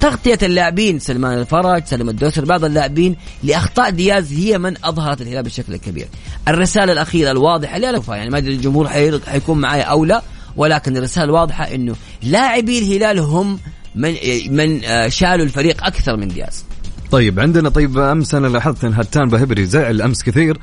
تغطية 0.00 0.38
اللاعبين 0.42 0.98
سلمان 0.98 1.38
الفرج 1.38 1.84
سلم 1.84 2.08
الدوسر 2.08 2.44
بعض 2.44 2.64
اللاعبين 2.64 3.16
لأخطاء 3.42 3.90
دياز 3.90 4.32
هي 4.32 4.58
من 4.58 4.84
أظهرت 4.84 5.20
الهلال 5.20 5.42
بشكل 5.42 5.76
كبير. 5.76 6.08
الرسالة 6.48 6.92
الأخيرة 6.92 7.30
الواضحة 7.30 7.78
لا 7.78 8.02
يعني 8.08 8.30
ما 8.30 8.38
أدري 8.38 8.54
الجمهور 8.54 8.88
حيكون 9.26 9.58
معي 9.58 9.82
أو 9.82 10.04
لا 10.04 10.22
ولكن 10.56 10.96
الرسالة 10.96 11.24
الواضحة 11.24 11.64
إنه 11.64 11.94
لاعبي 12.22 12.78
الهلال 12.78 13.18
هم 13.18 13.58
من 13.94 14.14
من 14.48 14.84
آه، 14.84 15.08
شالوا 15.08 15.44
الفريق 15.44 15.84
أكثر 15.84 16.16
من 16.16 16.28
دياز. 16.28 16.64
طيب 17.12 17.40
عندنا 17.40 17.68
طيب 17.68 17.98
أمس 17.98 18.34
أنا 18.34 18.46
لاحظت 18.46 18.84
إن 18.84 18.94
هتان 18.94 19.28
بهبري 19.28 19.66
زعل 19.66 20.02
أمس 20.02 20.22
كثير 20.22 20.58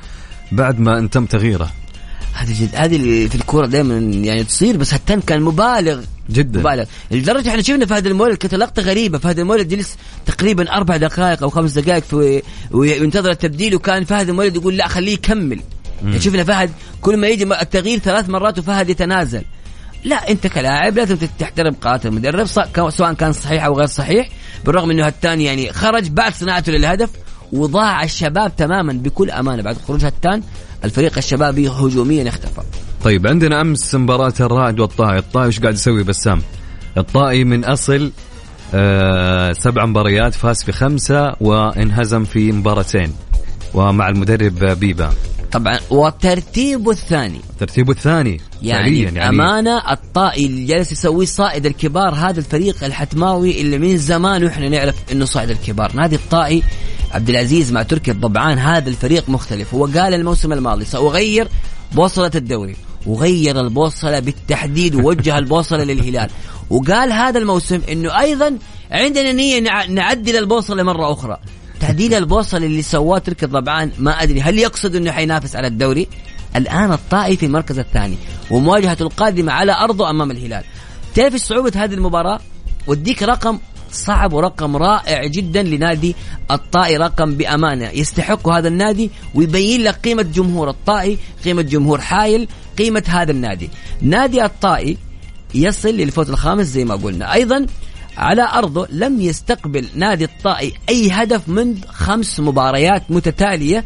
بعد 0.52 0.80
ما 0.80 0.98
ان 0.98 1.10
تم 1.10 1.26
تغييره 1.26 1.70
هذه 2.32 2.62
جد 2.62 2.74
هذه 2.74 3.28
في 3.28 3.34
الكورة 3.34 3.66
دائما 3.66 3.98
يعني 3.98 4.44
تصير 4.44 4.76
بس 4.76 4.94
هتان 4.94 5.20
كان 5.20 5.42
مبالغ. 5.42 6.00
جدا. 6.30 6.60
مبالغ. 6.60 6.84
لدرجة 7.10 7.48
إحنا 7.48 7.62
شفنا 7.62 7.86
فهد 7.86 8.06
المولد 8.06 8.36
كانت 8.36 8.54
لقطة 8.54 8.82
غريبة. 8.82 9.18
فهد 9.18 9.38
المولد 9.38 9.68
جلس 9.68 9.96
تقريبا 10.26 10.72
أربع 10.72 10.96
دقائق 10.96 11.42
أو 11.42 11.50
خمس 11.50 11.72
دقائق 11.72 12.02
في 12.02 12.42
وينتظر 12.70 13.30
التبديل 13.30 13.74
وكان 13.74 14.04
فهد 14.04 14.28
المولد 14.28 14.56
يقول 14.56 14.76
لا 14.76 14.88
خليه 14.88 15.12
يكمل. 15.12 15.60
شفنا 16.18 16.44
فهد 16.44 16.70
كل 17.00 17.16
ما 17.16 17.28
يجي 17.28 17.44
التغيير 17.44 17.98
ثلاث 17.98 18.28
مرات 18.28 18.58
وفهد 18.58 18.90
يتنازل. 18.90 19.42
لا 20.04 20.30
أنت 20.30 20.46
كلاعب 20.46 20.96
لازم 20.96 21.16
تحترم 21.38 21.74
قرارات 21.74 22.06
المدرب 22.06 22.46
سواء 22.90 23.12
كان 23.12 23.32
صحيح 23.32 23.64
أو 23.64 23.78
غير 23.78 23.86
صحيح 23.86 24.28
بالرغم 24.64 24.90
إنه 24.90 25.06
الثاني 25.06 25.44
يعني 25.44 25.72
خرج 25.72 26.08
بعد 26.08 26.34
صناعته 26.34 26.72
للهدف 26.72 27.10
وضاع 27.52 28.02
الشباب 28.02 28.56
تماما 28.56 28.92
بكل 28.92 29.30
أمانة 29.30 29.62
بعد 29.62 29.76
خروج 29.88 30.04
هتان 30.04 30.42
الفريق 30.84 31.18
الشبابي 31.18 31.68
هجوميا 31.68 32.28
اختفى. 32.28 32.62
طيب 33.04 33.26
عندنا 33.26 33.60
أمس 33.60 33.94
مباراة 33.94 34.34
الرائد 34.40 34.80
والطائي. 34.80 35.18
الطائي 35.18 35.46
إيش 35.46 35.60
قاعد 35.60 35.74
يسوي 35.74 36.02
بسام؟ 36.02 36.42
الطائي 36.96 37.44
من 37.44 37.64
أصل 37.64 38.12
آه 38.74 39.52
سبع 39.52 39.86
مباريات 39.86 40.34
فاز 40.34 40.62
في 40.64 40.72
خمسه 40.72 41.32
وانهزم 41.40 42.24
في 42.24 42.52
مباراتين 42.52 43.12
ومع 43.74 44.08
المدرب 44.08 44.64
بيبا. 44.64 45.10
طبعا 45.52 45.78
وترتيبه 45.90 46.90
الثاني. 46.90 47.40
ترتيبه 47.58 47.92
الثاني. 47.92 48.40
يعني, 48.62 49.00
يعني. 49.00 49.28
أمانة 49.28 49.92
الطائي 49.92 50.46
اللي 50.46 50.64
جالس 50.64 50.92
يسويه 50.92 51.26
صائد 51.26 51.66
الكبار 51.66 52.14
هذا 52.14 52.38
الفريق 52.38 52.84
الحتماوي 52.84 53.60
اللي 53.60 53.78
من 53.78 53.96
زمان 53.96 54.44
وإحنا 54.44 54.68
نعرف 54.68 54.94
إنه 55.12 55.24
صائد 55.24 55.50
الكبار. 55.50 55.96
نادي 55.96 56.16
الطائي 56.16 56.62
عبد 57.12 57.28
العزيز 57.28 57.72
مع 57.72 57.82
تركي 57.82 58.10
الضبعان 58.10 58.58
هذا 58.58 58.88
الفريق 58.88 59.28
مختلف. 59.28 59.74
هو 59.74 59.86
قال 59.86 60.14
الموسم 60.14 60.52
الماضي 60.52 60.84
سأغير 60.84 61.48
بوصلة 61.92 62.30
الدوري. 62.34 62.76
وغير 63.06 63.60
البوصلة 63.60 64.18
بالتحديد 64.20 64.94
ووجه 64.94 65.38
البوصلة 65.38 65.84
للهلال. 65.84 66.30
وقال 66.70 67.12
هذا 67.12 67.38
الموسم 67.38 67.80
إنه 67.92 68.20
أيضا 68.20 68.58
عندنا 68.90 69.32
نية 69.32 69.60
نعدل 69.88 70.36
البوصلة 70.36 70.82
مرة 70.82 71.12
أخرى. 71.12 71.36
تعديل 71.80 72.14
البوصلة 72.14 72.66
اللي 72.66 72.82
سواه 72.82 73.18
تركي 73.18 73.46
الضبعان 73.46 73.90
ما 73.98 74.22
أدري 74.22 74.40
هل 74.40 74.58
يقصد 74.58 74.96
إنه 74.96 75.12
حينافس 75.12 75.56
على 75.56 75.66
الدوري؟ 75.66 76.08
الآن 76.56 76.92
الطائي 76.92 77.36
في 77.36 77.46
المركز 77.46 77.78
الثاني 77.78 78.16
ومواجهته 78.50 79.02
القادمة 79.02 79.52
على 79.52 79.72
أرضه 79.72 80.10
أمام 80.10 80.30
الهلال. 80.30 80.64
تعرف 81.14 81.36
صعوبة 81.36 81.72
هذه 81.76 81.94
المباراة؟ 81.94 82.40
وديك 82.86 83.22
رقم 83.22 83.58
صعب 83.92 84.32
ورقم 84.32 84.76
رائع 84.76 85.26
جدا 85.26 85.62
لنادي 85.62 86.16
الطائي 86.50 86.96
رقم 86.96 87.34
بأمانة 87.34 87.88
يستحق 87.88 88.48
هذا 88.48 88.68
النادي 88.68 89.10
ويبين 89.34 89.80
لك 89.80 89.94
قيمة 89.94 90.22
جمهور 90.22 90.70
الطائي، 90.70 91.18
قيمة 91.44 91.62
جمهور 91.62 92.00
حايل، 92.00 92.48
قيمة 92.78 93.02
هذا 93.06 93.30
النادي. 93.30 93.70
نادي 94.02 94.44
الطائي 94.44 94.96
يصل 95.54 95.88
للفوز 95.88 96.30
الخامس 96.30 96.66
زي 96.66 96.84
ما 96.84 96.94
قلنا، 96.94 97.32
أيضا 97.32 97.66
على 98.20 98.42
أرضه 98.42 98.86
لم 98.90 99.20
يستقبل 99.20 99.86
نادي 99.94 100.24
الطائي 100.24 100.72
أي 100.88 101.10
هدف 101.10 101.48
منذ 101.48 101.86
خمس 101.86 102.40
مباريات 102.40 103.02
متتالية 103.10 103.84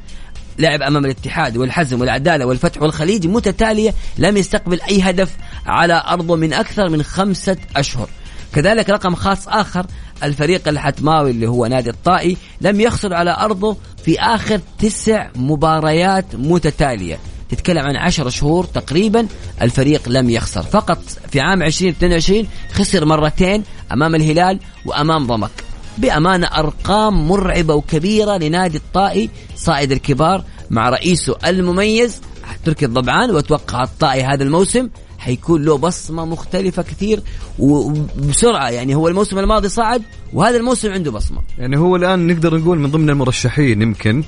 لعب 0.58 0.82
أمام 0.82 1.04
الاتحاد 1.04 1.56
والحزم 1.56 2.00
والعدالة 2.00 2.46
والفتح 2.46 2.82
والخليج 2.82 3.26
متتالية 3.26 3.94
لم 4.18 4.36
يستقبل 4.36 4.80
أي 4.80 5.02
هدف 5.02 5.36
على 5.66 6.02
أرضه 6.08 6.36
من 6.36 6.52
أكثر 6.52 6.88
من 6.88 7.02
خمسة 7.02 7.56
أشهر. 7.76 8.08
كذلك 8.54 8.90
رقم 8.90 9.14
خاص 9.14 9.48
آخر 9.48 9.86
الفريق 10.22 10.68
الحتماوي 10.68 11.30
اللي 11.30 11.48
هو 11.48 11.66
نادي 11.66 11.90
الطائي 11.90 12.36
لم 12.60 12.80
يخسر 12.80 13.14
على 13.14 13.36
أرضه 13.40 13.76
في 14.04 14.20
آخر 14.20 14.60
تسع 14.78 15.28
مباريات 15.36 16.34
متتالية. 16.34 17.18
تتكلم 17.54 17.86
عن 17.86 17.96
عشر 17.96 18.28
شهور 18.28 18.64
تقريبا 18.64 19.26
الفريق 19.62 20.08
لم 20.08 20.30
يخسر. 20.30 20.62
فقط 20.62 20.98
في 21.30 21.40
عام 21.40 21.62
2022 21.62 22.46
خسر 22.72 23.04
مرتين 23.04 23.62
أمام 23.92 24.14
الهلال 24.14 24.60
وأمام 24.86 25.26
ضمك. 25.26 25.50
بأمانة 25.98 26.46
أرقام 26.46 27.28
مرعبة 27.28 27.74
وكبيرة 27.74 28.36
لنادي 28.36 28.76
الطائي 28.76 29.30
صائد 29.56 29.92
الكبار 29.92 30.44
مع 30.70 30.88
رئيسه 30.88 31.36
المميز 31.46 32.20
تركي 32.64 32.84
الضبعان 32.84 33.30
وأتوقع 33.30 33.82
الطائي 33.82 34.22
هذا 34.22 34.42
الموسم 34.42 34.88
حيكون 35.18 35.64
له 35.64 35.78
بصمة 35.78 36.24
مختلفة 36.24 36.82
كثير 36.82 37.22
وبسرعة. 37.58 38.70
يعني 38.70 38.94
هو 38.94 39.08
الموسم 39.08 39.38
الماضي 39.38 39.68
صعد 39.68 40.02
وهذا 40.32 40.56
الموسم 40.56 40.92
عنده 40.92 41.10
بصمة. 41.10 41.40
يعني 41.58 41.78
هو 41.78 41.96
الآن 41.96 42.26
نقدر 42.26 42.58
نقول 42.58 42.78
من 42.78 42.90
ضمن 42.90 43.10
المرشحين 43.10 43.82
يمكن 43.82 44.24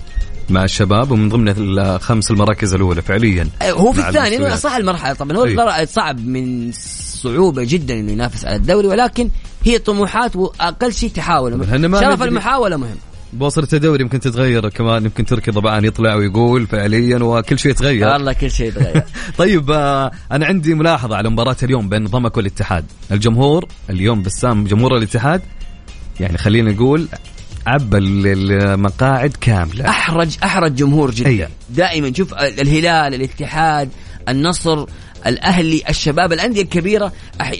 مع 0.50 0.64
الشباب 0.64 1.10
ومن 1.10 1.28
ضمن 1.28 1.54
الخمس 1.58 2.30
المراكز 2.30 2.74
الأولى 2.74 3.02
فعليا. 3.02 3.48
أه، 3.62 3.70
هو 3.70 3.92
في 3.92 4.08
الثاني 4.08 4.56
صح 4.56 4.74
المرحلة. 4.76 5.14
طبعا 5.14 5.36
هو. 5.36 5.84
صعب 5.84 6.26
من 6.26 6.72
صعوبة 7.22 7.64
جدا 7.64 7.94
إنه 7.94 8.12
ينافس 8.12 8.44
على 8.44 8.56
الدوري 8.56 8.86
ولكن 8.86 9.30
هي 9.64 9.78
طموحات 9.78 10.36
وأقل 10.36 10.92
شيء 10.92 11.10
تحاول. 11.10 11.66
شرف 12.00 12.22
المحاولة 12.22 12.76
مهم. 12.76 12.96
بوصلة 13.32 13.68
الدوري 13.72 14.02
يمكن 14.02 14.20
تتغير 14.20 14.68
كمان 14.68 15.04
يمكن 15.04 15.24
تركي 15.24 15.52
طبعا 15.52 15.86
يطلع 15.86 16.14
ويقول 16.14 16.66
فعليا 16.66 17.18
وكل 17.18 17.58
شيء 17.58 17.70
يتغير. 17.70 18.08
والله 18.08 18.32
كل 18.32 18.50
شيء 18.50 18.66
يتغير. 18.68 19.02
طيب 19.38 19.70
آه، 19.70 20.10
أنا 20.32 20.46
عندي 20.46 20.74
ملاحظة 20.74 21.16
على 21.16 21.30
مباراة 21.30 21.56
اليوم 21.62 21.88
بين 21.88 22.04
ضمك 22.04 22.36
والاتحاد. 22.36 22.84
الجمهور 23.12 23.68
اليوم 23.90 24.22
بسام 24.22 24.64
جمهور 24.64 24.96
الاتحاد 24.96 25.42
يعني 26.20 26.38
خلينا 26.38 26.72
نقول 26.72 27.08
عبى 27.66 27.98
المقاعد 27.98 29.36
كاملة. 29.40 29.88
احرج 29.88 30.36
أحرج 30.44 30.74
جمهور 30.74 31.10
جدا. 31.10 31.28
أيه. 31.28 31.48
دائما 31.70 32.12
شوف 32.14 32.34
الهلال 32.34 33.14
الاتحاد 33.14 33.88
النصر 34.28 34.86
الأهلي 35.26 35.82
الشباب 35.88 36.32
الأندية 36.32 36.62
الكبيرة 36.62 37.12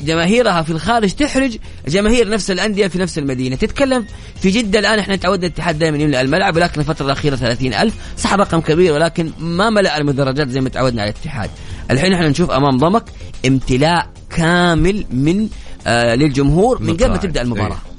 جماهيرها 0.03 0.63
في 0.63 0.71
الخارج 0.71 1.11
تحرج 1.11 1.57
جماهير 1.89 2.29
نفس 2.29 2.51
الأندية 2.51 2.87
في 2.87 2.99
نفس 2.99 3.19
المدينة. 3.19 3.57
تتكلم 3.57 4.07
في 4.41 4.51
جدة 4.51 4.79
الآن 4.79 4.99
إحنا 4.99 5.17
تعودنا 5.17 5.47
الاتحاد 5.47 5.79
دائما 5.79 5.99
يملأ 5.99 6.21
الملعب 6.21 6.57
ولكن 6.57 6.81
الفترة 6.81 7.07
الأخيرة 7.07 7.37
30000 7.37 7.95
صح 8.19 8.35
رقم 8.35 8.61
كبير 8.61 8.93
ولكن 8.93 9.31
ما 9.41 9.71
ملأ 9.71 9.97
المدرجات 9.99 10.49
زي 10.49 10.61
ما 10.61 10.69
تعودنا 10.69 11.03
على 11.03 11.11
الاتحاد. 11.11 11.51
الحين 11.91 12.13
إحنا 12.13 12.29
نشوف 12.29 12.51
أمام 12.51 12.79
ضمك 12.79 13.05
امتلاء 13.47 14.11
كامل 14.37 15.05
من 15.11 15.49
آه 15.87 16.15
للجمهور 16.15 16.83
من 16.83 16.95
قبل 16.95 17.09
ما 17.09 17.17
تبدأ 17.17 17.43
المباراة. 17.43 17.67
أيه. 17.69 17.96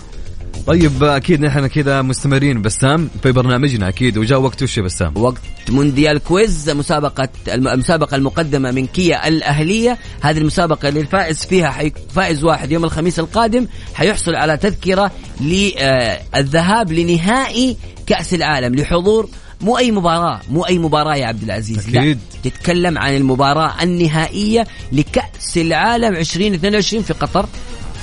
طيب 0.67 1.03
أكيد 1.03 1.41
نحن 1.41 1.67
كذا 1.67 2.01
مستمرين. 2.01 2.62
بسام 2.62 3.09
في 3.24 3.31
برنامجنا 3.31 3.88
أكيد 3.89 4.17
وجاء 4.17 4.39
وقت 4.39 4.63
وش 4.63 4.79
بسام؟ 4.79 5.17
وقت 5.17 5.41
مونديال 5.69 6.17
كويز 6.17 6.69
مسابقة 6.69 7.29
المسابقة 7.47 8.15
المقدمة 8.15 8.71
من 8.71 8.88
كيا 8.88 9.27
الأهلية. 9.27 9.97
هذه 10.21 10.38
المسابقة 10.38 10.89
اللي 10.89 11.00
الفائز 11.00 11.45
فيها 11.45 11.69
حي... 11.69 11.91
فائز 12.15 12.43
واحد 12.43 12.71
يوم 12.71 12.83
الخميس 12.86 13.19
القادم. 13.19 13.67
حيحصل 13.93 14.36
على 14.36 14.57
تذكرة 14.57 15.12
للذهاب 15.41 16.91
لنهائي 16.91 17.77
كأس 18.07 18.33
العالم 18.33 18.75
لحضور. 18.75 19.29
مو 19.62 19.77
أي 19.77 19.91
مباراة 19.91 20.41
مو 20.50 20.65
أي 20.65 20.77
مباراة 20.77 21.15
يا 21.15 21.25
عبد 21.25 21.43
العزيز. 21.43 21.95
أكيد. 21.95 22.19
لا 22.43 22.50
تتكلم 22.51 22.97
عن 22.97 23.15
المباراة 23.15 23.83
النهائية 23.83 24.67
لكأس 24.91 25.57
العالم 25.57 26.15
2022 26.15 27.03
في 27.03 27.13
قطر. 27.13 27.45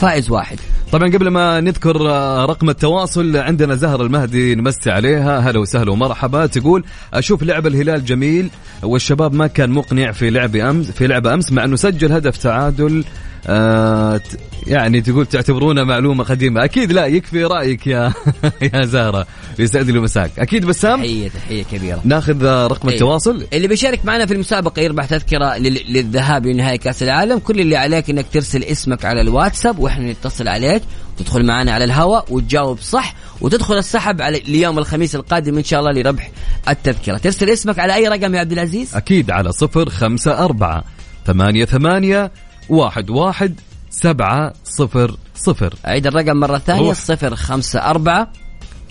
فائز 0.00 0.30
واحد. 0.30 0.58
طبعا 0.94 1.08
قبل 1.08 1.28
ما 1.28 1.60
نذكر 1.60 2.10
آه، 2.10 2.44
رقم 2.44 2.70
التواصل 2.70 3.36
عندنا 3.36 3.74
زهر 3.74 4.02
المهدي 4.02 4.54
نمسي 4.54 4.90
عليها. 4.90 5.38
هلا 5.38 5.58
وسهلا 5.58 5.90
ومرحبا. 5.92 6.46
تقول 6.46 6.84
أشوف 7.14 7.42
لعب 7.42 7.66
الهلال 7.66 8.04
جميل 8.04 8.50
والشباب 8.82 9.34
ما 9.34 9.46
كان 9.46 9.70
مقنع 9.70 10.12
في 10.12 10.30
لعب 10.30 10.56
أمس 10.56 10.90
في 10.90 11.06
لعب 11.06 11.26
أمس 11.26 11.52
مع 11.52 11.64
إنه 11.64 11.76
سجل 11.76 12.12
هدف 12.12 12.36
تعادل 12.36 13.04
آه 13.46 14.20
يعني 14.66 15.00
تقول 15.00 15.26
تعتبرونه 15.26 15.84
معلومة 15.84 16.24
قديمة. 16.24 16.64
أكيد 16.64 16.92
لا 16.92 17.06
يكفي 17.06 17.44
رأيك 17.44 17.86
يا 17.86 18.12
يا 18.74 18.84
زهرة. 18.84 19.26
يسعد 19.58 19.90
لي 19.90 20.00
مساك 20.00 20.30
أكيد 20.38 20.66
بسام؟ 20.66 21.00
تحية 21.00 21.28
تحية 21.28 21.62
كبيرة. 21.62 22.00
ناخذ 22.04 22.44
رقم 22.44 22.88
أيه. 22.88 22.94
التواصل. 22.94 23.46
اللي 23.52 23.68
بيشارك 23.68 24.04
معنا 24.04 24.26
في 24.26 24.34
المسابقة 24.34 24.82
يربح 24.82 25.04
تذكرة 25.06 25.56
للذهاب 25.58 26.46
لنهائي 26.46 26.78
كأس 26.78 27.02
العالم. 27.02 27.38
كل 27.38 27.60
اللي 27.60 27.76
عليك 27.76 28.10
إنك 28.10 28.26
ترسل 28.32 28.64
اسمك 28.64 29.04
على 29.04 29.20
الواتساب 29.20 29.78
وإحنا 29.78 30.12
نتصل 30.12 30.48
عليك. 30.48 30.82
تدخل 31.18 31.46
معنا 31.46 31.72
على 31.72 31.84
الهواء 31.84 32.26
وتجاوب 32.30 32.78
صح. 32.80 33.14
وتدخل 33.40 33.78
السحب 33.78 34.22
على 34.22 34.38
اليوم 34.38 34.78
الخميس 34.78 35.14
القادم 35.14 35.56
إن 35.58 35.64
شاء 35.64 35.80
الله 35.80 35.92
لربح 35.92 36.30
التذكرة. 36.68 37.16
ترسل 37.16 37.50
اسمك 37.50 37.78
على 37.78 37.94
أي 37.94 38.08
رقم 38.08 38.34
يا 38.34 38.40
عبد 38.40 38.52
العزيز؟ 38.52 38.94
أكيد 38.94 39.30
على 39.30 39.52
صفر 39.52 39.90
خمسة 39.90 40.44
أربعة 40.44 40.84
ثمانية 41.26 41.64
ثمانية 41.64 42.30
واحد 42.68 43.10
واحد 43.10 43.60
سبعة 43.90 44.52
صفر 44.64 45.16
صفر. 45.34 45.74
أعيد 45.86 46.06
الرقم 46.06 46.36
مرة 46.36 46.58
ثانية 46.58 46.92
صفر 46.92 47.36
خمسة 47.36 47.78
أربعة 47.78 48.32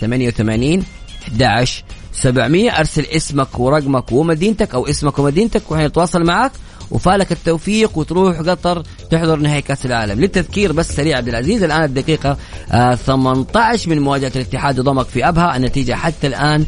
ثمانية 0.00 0.28
وثمانين 0.28 0.84
أحد 1.28 1.84
سبعمية. 2.12 2.70
أرسل 2.70 3.04
اسمك 3.04 3.60
ورقمك 3.60 4.12
ومدينتك 4.12 4.74
أو 4.74 4.86
اسمك 4.86 5.18
ومدينتك 5.18 5.70
وحنتواصل 5.70 6.24
معك 6.24 6.52
وفالك 6.90 7.32
التوفيق 7.32 7.98
وتروح 7.98 8.38
قطر 8.38 8.82
تحضر 9.10 9.36
نهائي 9.36 9.62
كأس 9.62 9.86
العالم. 9.86 10.20
للتذكير 10.20 10.72
بس 10.72 10.92
سريع 10.92 11.16
عبد 11.16 11.28
العزيز 11.28 11.62
الآن 11.62 11.84
الدقيقة 11.84 12.36
آه 12.72 12.94
18 12.94 13.90
من 13.90 14.00
مواجهة 14.00 14.32
الاتحاد 14.36 14.80
وضمك 14.80 15.06
في 15.06 15.28
أبها 15.28 15.56
النتيجة 15.56 15.92
حتى 15.92 16.26
الآن 16.26 16.66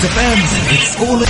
صفر 0.00 0.36
صفر 0.76 1.26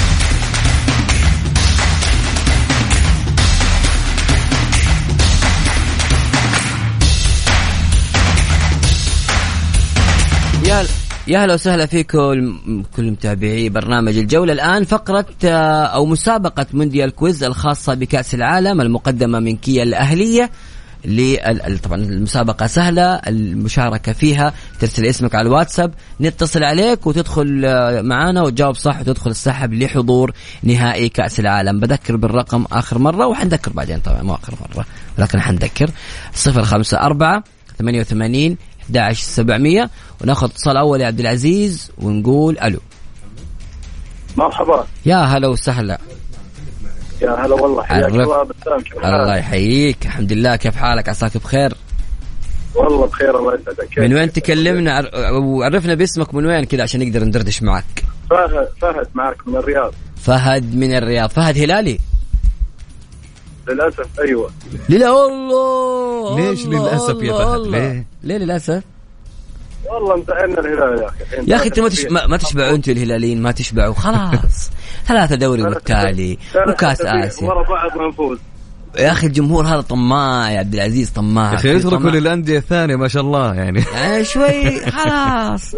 يا 10.67 10.87
يا 11.27 11.43
أهلا 11.43 11.55
وسهلا 11.55 11.87
فيكم 11.87 12.59
كل 12.97 13.11
متابعي 13.11 13.69
برنامج 13.69 14.19
الجولة. 14.19 14.53
الآن 14.53 14.85
فقرة 14.85 15.26
آه، 15.45 15.85
أو 15.85 16.06
مسابقة 16.06 16.67
مونديال 16.73 17.11
كويز 17.11 17.45
الخاصة 17.45 17.95
بكأس 17.95 18.35
العالم 18.35 18.80
المقدمة 18.80 19.39
من 19.41 19.56
كيا 19.56 19.83
الأهلية. 19.83 20.50
طبعا 21.82 21.99
المسابقة 21.99 22.67
سهلة 22.67 23.15
المشاركة 23.15 24.13
فيها 24.13 24.52
ترسل 24.80 25.06
اسمك 25.06 25.34
على 25.34 25.49
الواتساب 25.49 25.95
نتصل 26.21 26.65
عليك 26.65 27.06
وتدخل 27.06 27.63
آه، 27.65 28.02
معانا 28.02 28.43
وتجاوب 28.43 28.75
صح 28.75 29.00
وتدخل 29.00 29.30
السحب 29.30 29.75
لحضور 29.75 30.32
نهائي 30.63 31.08
كأس 31.08 31.41
العالم. 31.41 31.80
بذكر 31.80 32.17
بالرقم 32.17 32.65
آخر 32.73 32.99
مرة 32.99 33.26
وحنذكر 33.26 33.73
بعدين 33.73 33.99
طبعا 33.99 34.23
مو 34.23 34.34
آخر 34.34 34.54
مرة 34.60 34.86
ولكن 35.19 35.41
حنذكر. 35.41 35.91
صفر 36.34 36.63
خمسة 36.63 36.99
أربعة 37.00 37.45
ثمانية 37.78 38.00
وثمانين 38.00 38.56
11700 38.91 39.91
وناخذ 40.21 40.50
اتصال 40.50 40.76
أول 40.76 41.00
يا 41.00 41.06
عبد 41.06 41.21
العزيز 41.21 41.91
ونقول 41.99 42.58
ألو. 42.58 42.80
مرحبا. 44.36 44.86
يا 45.06 45.17
هلا 45.17 45.49
وسهلا. 45.49 45.99
يا 47.23 47.47
هلا 47.47 47.54
والله 47.54 47.83
حياك 47.83 48.11
الله 48.11 48.47
الله 49.04 49.37
يحييك. 49.37 50.06
الحمد 50.06 50.33
لله 50.33 50.56
كيف 50.56 50.76
حالك؟ 50.76 51.09
عساك 51.09 51.37
بخير؟ 51.37 51.75
والله 52.75 53.06
بخير 53.06 53.39
الله 53.39 53.54
يسعدك. 53.54 53.99
من 53.99 54.15
وين 54.15 54.33
تكلمنا؟ 54.33 55.11
وعرفنا 55.33 55.95
باسمك 55.95 56.35
من 56.35 56.47
وين 56.47 56.65
كذا 56.65 56.83
عشان 56.83 57.00
نقدر 57.09 57.25
ندردش 57.25 57.63
معك. 57.63 58.04
فهد 58.30 58.69
فهد 58.80 59.09
معك 59.15 59.49
من 59.49 59.56
الرياض. 59.56 59.95
فهد 60.17 60.75
من 60.75 60.95
الرياض. 60.95 61.30
فهد 61.30 61.59
هلالي؟ 61.59 61.99
للأسف 63.69 64.21
أيوه. 64.21 64.50
لا 64.89 65.11
والله 65.11 66.50
ليش 66.50 66.67
للأسف 66.67 67.23
يا 67.23 67.33
فهد؟ 67.33 67.61
ليه؟ 67.61 68.06
ليه 68.23 68.37
للأسف؟ 68.37 68.83
والله 69.87 70.15
انتهينا 70.15 70.61
الهلال 70.61 71.02
يا 71.02 71.09
أخي. 71.09 71.50
يا 71.50 71.56
أخي 71.56 71.67
أنتم 71.67 71.83
ما, 71.83 71.89
تش... 71.89 72.04
ما, 72.04 72.26
ما 72.26 72.37
تشبعوا 72.37 72.75
أنتم 72.75 72.93
الهلاليين 72.93 73.43
ما 73.43 73.52
تشبعوا. 73.52 73.95
خلاص. 73.95 74.71
ثلاثة 75.06 75.36
دوري 75.36 75.63
متالي 75.63 76.39
وكأس 76.69 77.00
آسيا. 77.00 77.49
ورا 77.49 77.63
بعض 77.69 78.08
نفوز 78.08 78.39
يا 78.99 79.13
أخي 79.13 79.26
الجمهور 79.26 79.65
هذا 79.65 79.80
طماع 79.80 80.50
يا 80.50 80.58
عبد 80.58 80.75
العزيز 80.75 81.10
طماع. 81.10 81.50
يا 81.50 81.56
أخي 81.56 81.76
يتركوا 81.76 82.10
للانديه 82.10 82.58
الثانية 82.58 82.97
ما 82.97 83.08
شاء 83.08 83.23
الله 83.23 83.54
يعني. 83.54 83.84
يعني 83.95 84.25
شوي 84.34 84.80
خلاص. 84.80 85.75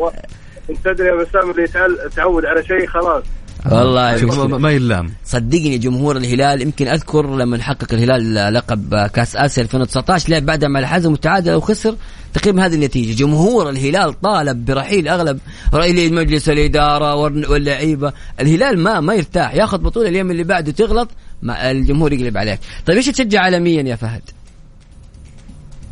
انت 0.70 0.78
تدري 0.84 1.08
يا 1.08 1.14
بسام 1.14 1.50
اللي 1.50 1.68
يتعود 2.06 2.44
على 2.44 2.64
شيء 2.64 2.86
خلاص. 2.86 3.24
والله 3.70 4.58
ما 4.58 4.70
يلام. 4.70 5.12
صدقني 5.24 5.78
جمهور 5.78 6.16
الهلال 6.16 6.62
يمكن 6.62 6.88
أذكر 6.88 7.36
لما 7.36 7.62
حقق 7.62 7.92
الهلال 7.92 8.54
لقب 8.54 9.06
كأس 9.06 9.36
آسيا 9.36 9.62
2019 9.62 10.30
لعب 10.30 10.46
بعدها 10.46 10.68
مع 10.68 10.80
الحزم 10.80 11.12
وتعادل 11.12 11.54
وخسر 11.54 11.96
تقريبا 12.34 12.66
هذه 12.66 12.74
النتيجة. 12.74 13.18
جمهور 13.18 13.70
الهلال 13.70 14.20
طالب 14.20 14.64
برحيل 14.64 15.08
أغلب 15.08 15.38
رئيس 15.74 16.12
مجلس 16.12 16.48
الإدارة 16.48 17.14
واللعيبة. 17.14 18.12
الهلال 18.40 18.78
ما 18.78 19.00
ما 19.00 19.14
يرتاح 19.14 19.54
ياخذ 19.54 19.78
بطولة 19.78 20.08
اليوم 20.08 20.30
اللي 20.30 20.44
بعده 20.44 20.72
تغلط 20.72 21.08
ما 21.42 21.70
الجمهور 21.70 22.12
يقلب 22.12 22.36
عليك. 22.36 22.60
طيب 22.86 22.96
إيش 22.96 23.06
تشجع 23.06 23.40
عالميا 23.40 23.82
يا 23.82 23.96
فهد؟ 23.96 24.22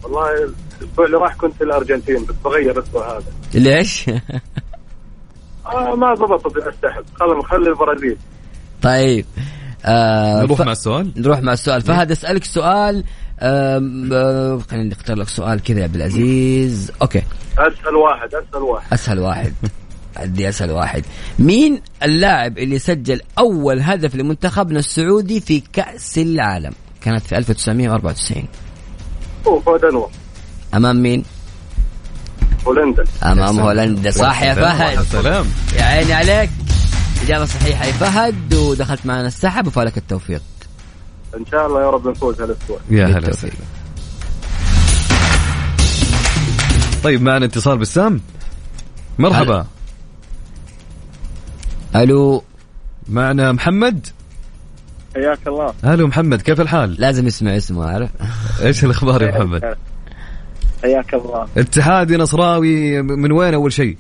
والله 0.03 0.29
الأسبوع 0.81 1.07
اللي 1.07 1.17
راح 1.17 1.35
كنت 1.35 1.55
في 1.55 1.65
الأرجنتين 1.65 2.25
بس 2.25 2.35
بغير 2.45 2.79
الأسبوع 2.79 3.17
هذا. 3.17 3.25
ليش؟ 3.55 4.05
آه 5.67 5.95
ما 5.95 6.15
ضبطت 6.15 6.57
السحب 6.57 7.05
خلنا 7.15 7.43
خلي 7.43 7.69
البرازيل. 7.69 8.17
طيب. 8.83 9.27
آه 9.85 10.43
نروح 10.43 10.59
ف... 10.59 10.63
مع 10.63 10.73
السؤال؟ 10.73 11.13
نروح 11.17 11.41
مع 11.41 11.53
السؤال. 11.53 11.83
فهد 11.83 12.11
أسألك 12.11 12.45
سؤال. 12.45 13.05
آه 13.41 14.59
خلينا 14.71 14.89
نختار 14.89 15.17
لك 15.17 15.29
سؤال 15.29 15.63
كذا 15.63 15.79
يا 15.79 15.85
عبد 15.85 15.95
العزيز. 15.95 16.93
أوكي. 17.03 17.23
اسهل 17.59 17.95
واحد 17.95 18.29
اسهل 18.35 18.63
واحد. 18.63 18.93
اسهل 18.93 19.19
واحد. 19.19 19.53
عندي 20.17 20.49
اسهل 20.49 20.71
واحد. 20.71 21.05
مين 21.39 21.81
اللاعب 22.03 22.59
اللي 22.59 22.79
سجل 22.79 23.21
أول 23.39 23.81
هدف 23.81 24.17
لمنتخبنا 24.17 24.79
السعودي 24.79 25.41
في 25.41 25.63
كأس 25.73 26.19
العالم؟ 26.19 26.73
كانت 27.01 27.27
في 27.27 27.39
1994 27.39 28.45
هو 29.47 29.61
فؤاد 29.61 29.85
أنور. 29.85 30.11
أمام 30.75 31.03
مين؟ 31.03 31.25
هولندا. 32.67 33.05
أمام 33.23 33.61
هولندا. 33.61 34.11
صح 34.11 34.43
يا 34.43 34.55
فهد. 34.55 35.03
سلام 35.03 35.47
يا 35.77 35.83
عيني 35.83 36.13
عليك. 36.13 36.51
إجابة 37.23 37.45
صحيحة 37.45 37.85
يا 37.85 37.93
فهد 37.93 38.55
ودخلت 38.55 39.07
معنا 39.07 39.27
السحب 39.27 39.67
وفالك 39.67 39.99
التوفيق. 39.99 40.43
إن 41.37 41.47
شاء 41.51 41.67
الله 41.67 41.83
يا 41.83 41.91
رب 41.91 42.09
نفوز 42.09 42.41
هالأسبوع. 42.41 42.79
يا 42.91 43.07
هلا 43.07 43.33
طيب 47.03 47.23
معنا 47.23 47.47
اتصال 47.47 47.79
بسام 47.79 48.21
مرحبا. 49.19 49.67
ألو. 51.97 52.45
معنا 53.09 53.53
محمد. 53.53 54.07
حياك 55.15 55.39
الله. 55.47 55.75
ألو 55.85 56.07
محمد 56.07 56.43
كيف 56.43 56.61
الحال؟ 56.61 57.01
لازم 57.01 57.27
يسمع 57.27 57.57
اسمه 57.57 57.85
عارف؟ 57.85 58.11
إيش 58.63 58.85
الأخبار 58.85 59.23
يا 59.23 59.31
محمد؟ 59.31 59.77
حياك 60.83 61.15
الله. 61.15 61.47
اتحادي 61.57 62.17
نصراوي 62.17 63.03
من 63.03 63.33
وين 63.33 63.55
أول 63.55 63.73
شيء؟ 63.73 63.97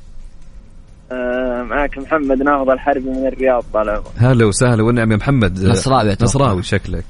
آه 1.12 1.62
معك 1.62 1.98
محمد 1.98 2.42
ناهض 2.42 2.70
الحربي 2.70 3.10
من 3.10 3.26
الرياض 3.26 3.64
طال 3.74 3.90
عمرك. 3.90 4.04
هلا 4.18 4.44
وسهلا 4.44 4.82
والنعم 4.82 5.12
يا 5.12 5.16
محمد. 5.16 5.64
نصراوي 5.64 6.12
أتوقع. 6.12 6.24
نصراوي 6.24 6.62
شكلك. 6.62 7.04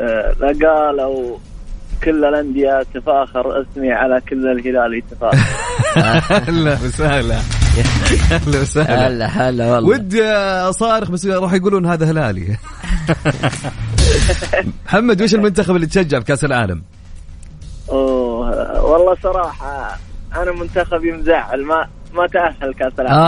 آه 0.00 0.34
لا 0.40 0.46
قالوا 0.68 1.36
كل 2.04 2.24
الأندية 2.24 2.82
تفاخر 2.94 3.62
اسمي 3.62 3.92
على 3.92 4.20
كل 4.28 4.46
الهلال 4.48 4.94
يتفاخر. 4.94 5.38
هلا 6.48 6.72
وسهلا. 6.72 7.38
هلا 8.30 8.60
وسهلا. 8.60 9.06
هلا 9.06 9.26
هلا 9.26 9.74
والله. 9.74 9.88
ودي 9.88 10.24
أصارخ 10.68 11.10
بس 11.10 11.26
راح 11.26 11.52
يقولون 11.52 11.86
هذا 11.86 12.10
هلالي. 12.10 12.56
محمد 14.86 15.22
وش 15.22 15.34
المنتخب 15.34 15.76
اللي 15.76 15.86
تشجع 15.86 16.18
في 16.18 16.24
كاس 16.24 16.44
العالم؟ 16.44 16.82
أوه 17.90 18.84
والله 18.84 19.16
صراحة 19.22 19.98
أنا 20.36 20.52
منتخبي 20.52 21.12
مزعل 21.12 21.64
ما 21.64 21.88
ما 22.14 22.26
تأهل 22.26 22.74
كأس 22.74 22.92
العالم. 23.00 23.18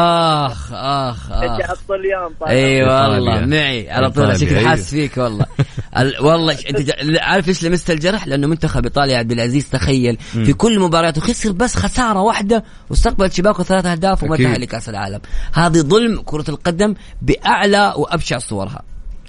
آخ 0.50 0.72
آخ 0.72 1.32
آخ. 1.32 1.70
الطليان 1.70 2.28
طال 2.40 2.48
إي 2.48 2.82
والله. 2.82 3.46
معي. 3.46 3.90
على 3.90 4.10
طول 4.10 4.24
إيطاليا، 4.24 4.46
شكلي 4.46 4.58
أيوه. 4.58 4.70
حاس 4.70 4.90
فيك 4.90 5.16
والله. 5.16 5.46
ال- 5.98 6.24
والله 6.24 6.56
أنت 6.70 6.90
عارف 7.20 7.48
إيش 7.48 7.64
لمست 7.64 7.90
الجرح؟ 7.90 8.26
لأنه 8.26 8.46
منتخب 8.46 8.84
إيطاليا 8.84 9.18
عبد 9.18 9.32
العزيز 9.32 9.70
تخيل. 9.70 10.16
في 10.16 10.52
كل 10.52 10.80
مبارياته 10.80 11.20
خسر 11.20 11.52
بس 11.52 11.74
خسارة 11.76 12.20
واحدة 12.20 12.64
واستقبل 12.90 13.32
شباكه 13.32 13.62
ثلاث 13.62 13.86
أهداف 13.86 14.22
وما. 14.22 14.36
تأهل 14.36 14.60
لكأس 14.60 14.88
العالم. 14.88 15.20
هذه 15.52 15.78
ظلم 15.78 16.22
كرة 16.24 16.44
القدم 16.50 16.94
بأعلى 17.22 17.92
وأبشع 17.96 18.38
صورها. 18.38 18.82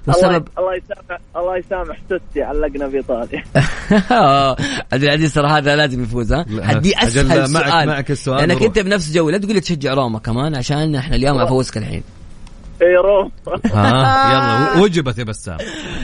الله 0.07 0.17
والسبب 0.27 0.47
الله 0.57 0.75
يسامح 0.75 1.19
الله 1.35 1.57
يسامح 1.57 1.97
توتي 2.09 2.43
علقنا 2.43 2.87
بايطاليا 2.87 3.43
عبد 4.93 5.03
العزيز 5.03 5.33
ترى 5.33 5.47
هذا 5.47 5.75
لازم 5.75 6.03
يفوز 6.03 6.33
ها؟ 6.33 6.45
هدي 6.61 6.97
أجل 6.97 7.31
أسهل 7.31 7.51
معك- 7.53 7.67
سؤال. 7.69 7.87
معك 7.87 8.11
السؤال 8.11 8.47
لأنك. 8.47 8.63
أنت 8.63 8.79
بنفس 8.79 9.11
جو 9.11 9.29
لا 9.29 9.37
تقول 9.37 9.53
لي 9.53 9.59
تشجع 9.59 9.93
روما 9.93 10.19
كمان 10.19 10.55
عشان 10.55 10.95
إحنا 10.95 11.15
اليوم 11.15 11.37
أفوزك 11.41 11.77
الحين. 11.77 12.03
إي 12.81 12.95
روم 12.95 13.31
ها 13.73 14.73
يلا 14.73 14.81
وجبت 14.83 15.17
يا 15.17 15.23
بسام. 15.23 15.57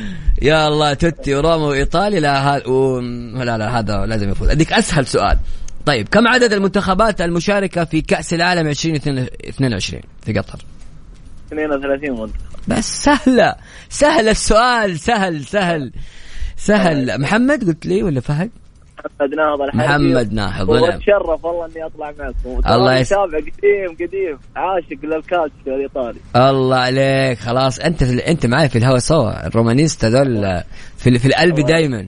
يا 0.42 0.68
الله 0.68 0.94
توتي 0.94 1.36
وروما 1.36 1.66
وإيطاليا 1.66 2.20
لا 2.20 2.68
و... 2.68 3.00
لا 3.44 3.58
لا 3.58 3.80
هذا 3.80 4.06
لازم 4.06 4.30
يفوز. 4.30 4.50
أديك 4.50 4.74
أسهل 4.74 5.08
سؤال. 5.08 5.38
طيب 5.86 6.08
كم 6.10 6.28
عدد 6.28 6.54
المنتخبات 6.54 7.22
المشاركة 7.22 7.86
في 7.86 8.02
كأس 8.02 8.34
العالم 8.34 8.68
2022 8.68 10.02
في 10.26 10.34
قطر؟ 10.34 10.60
32 11.52 12.12
منتخب 12.12 12.38
بس 12.68 13.04
سهلة. 13.04 13.56
سهل 13.90 14.30
السؤال. 14.30 15.00
سهل 15.00 15.46
سهل. 15.46 15.92
سهل. 16.58 17.22
محمد 17.22 17.64
قلت 17.68 17.86
لي 17.86 18.04
ولا 18.04 18.20
فهد؟ 18.20 18.50
محمد 18.98 19.34
ناهض 19.36 19.62
الحربي 19.62 19.84
محمد 19.88 20.34
ناهض. 20.34 20.70
واتشرف 20.70 21.46
والله 21.46 21.66
إني 21.66 21.86
أطلع 21.86 22.12
معكم 22.20 22.74
الله 22.76 22.96
يس- 22.98 23.12
يتابع 23.12 23.38
قديم 23.38 23.96
قديم. 24.08 24.38
عاشق 24.56 25.06
للكالتشيو 25.06 25.76
الإيطالي. 25.76 26.20
الله 26.36 26.76
عليك. 26.78 27.40
خلاص. 27.40 27.80
أنت 27.80 28.04
في 28.04 28.28
أنت 28.28 28.46
معي 28.46 28.70
في 28.70 28.78
الهوا 28.78 28.98
سوا 29.00 29.48
الرومانيستا 29.48 30.10
دول 30.10 30.64
في, 30.98 31.20
في 31.20 31.26
القلب 31.28 31.56
دائما 31.60 32.08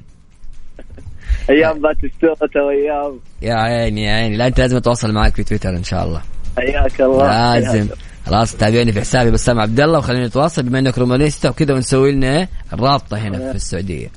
أيام 1.49 1.81
باتستوتا 1.81 2.61
وأيام. 2.61 3.19
يا 3.41 3.53
عيني 3.53 4.03
يا 4.03 4.11
عيني. 4.13 4.37
لا 4.37 4.47
أنت 4.47 4.59
لازم 4.59 4.77
أتواصل 4.77 5.11
معك 5.13 5.35
في 5.35 5.43
تويتر 5.43 5.69
إن 5.69 5.83
شاء 5.83 6.05
الله. 6.05 6.21
حياك 6.57 7.01
الله. 7.01 7.59
لازم. 7.59 7.87
خلاص 8.25 8.55
تابعني 8.55 8.91
في 8.91 9.01
حسابي 9.01 9.31
بسام 9.31 9.59
عبد 9.59 9.79
الله 9.79 9.99
وخلينا 9.99 10.27
نتواصل 10.27 10.63
بما 10.63 10.79
إنك 10.79 10.97
رومانيستا 10.97 11.49
وكذا 11.49 11.73
ونسوي 11.73 12.11
لنا 12.11 12.37
إيه 12.37 12.49
الرابطة 12.73 13.17
هنا 13.17 13.37
في 13.37 13.55
السعودية. 13.55 14.11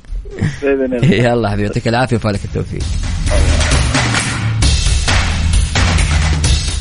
بإذن 0.63 0.95
الله. 0.95 1.13
يلا 1.31 1.49
حبيبي 1.51 1.67
يعطيك 1.67 1.89
العافية 1.89 2.17
وفالك 2.17 2.45
التوفيق. 2.45 2.83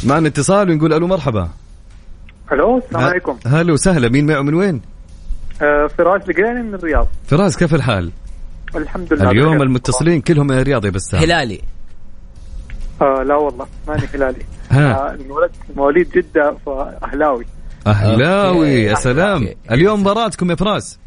معنا 0.04 0.28
اتصال 0.28 0.70
ونقول 0.72 0.94
ألو 0.94 1.08
مرحبا. 1.08 1.50
ألو 2.52 2.78
السلام 2.78 3.04
عليكم. 3.04 3.38
هلا 3.48 3.74
وسهلا 3.74 4.10
مين 4.10 4.26
معه 4.26 4.42
من 4.42 4.54
وين؟ 4.54 4.82
آه، 5.62 5.88
فراس 5.98 6.30
القريني 6.30 6.62
من 6.62 6.74
الرياض. 6.74 7.08
فراس 7.28 7.58
كيف 7.58 7.76
الحال؟ 7.76 8.12
الحمد 8.76 9.14
لله 9.14 9.32
اليوم 9.32 9.54
بخير. 9.54 9.64
المتصلين 9.64 10.22
كلهم 10.22 10.48
من 10.48 10.58
الرياض 10.58 10.86
يا 10.86 10.90
بسام. 10.90 11.20
هلالي. 11.20 11.62
آه 13.02 13.24
لا 13.24 13.36
والله 13.36 13.68
ماني 13.88 14.04
هلالي. 14.14 14.42
ها. 14.72 14.92
آه، 14.94 15.12
انولدت 15.12 15.56
مواليد 15.76 16.10
جدة 16.10 16.56
فأهلاوي. 16.66 17.46
أهلاوي 17.88 18.70
يا. 18.70 18.96
سلام. 18.96 19.42
Okay. 19.42 19.56
اليوم 19.72 20.00
مباراتكم 20.02 20.52
يا 20.52 20.56
فراس. 20.56 21.00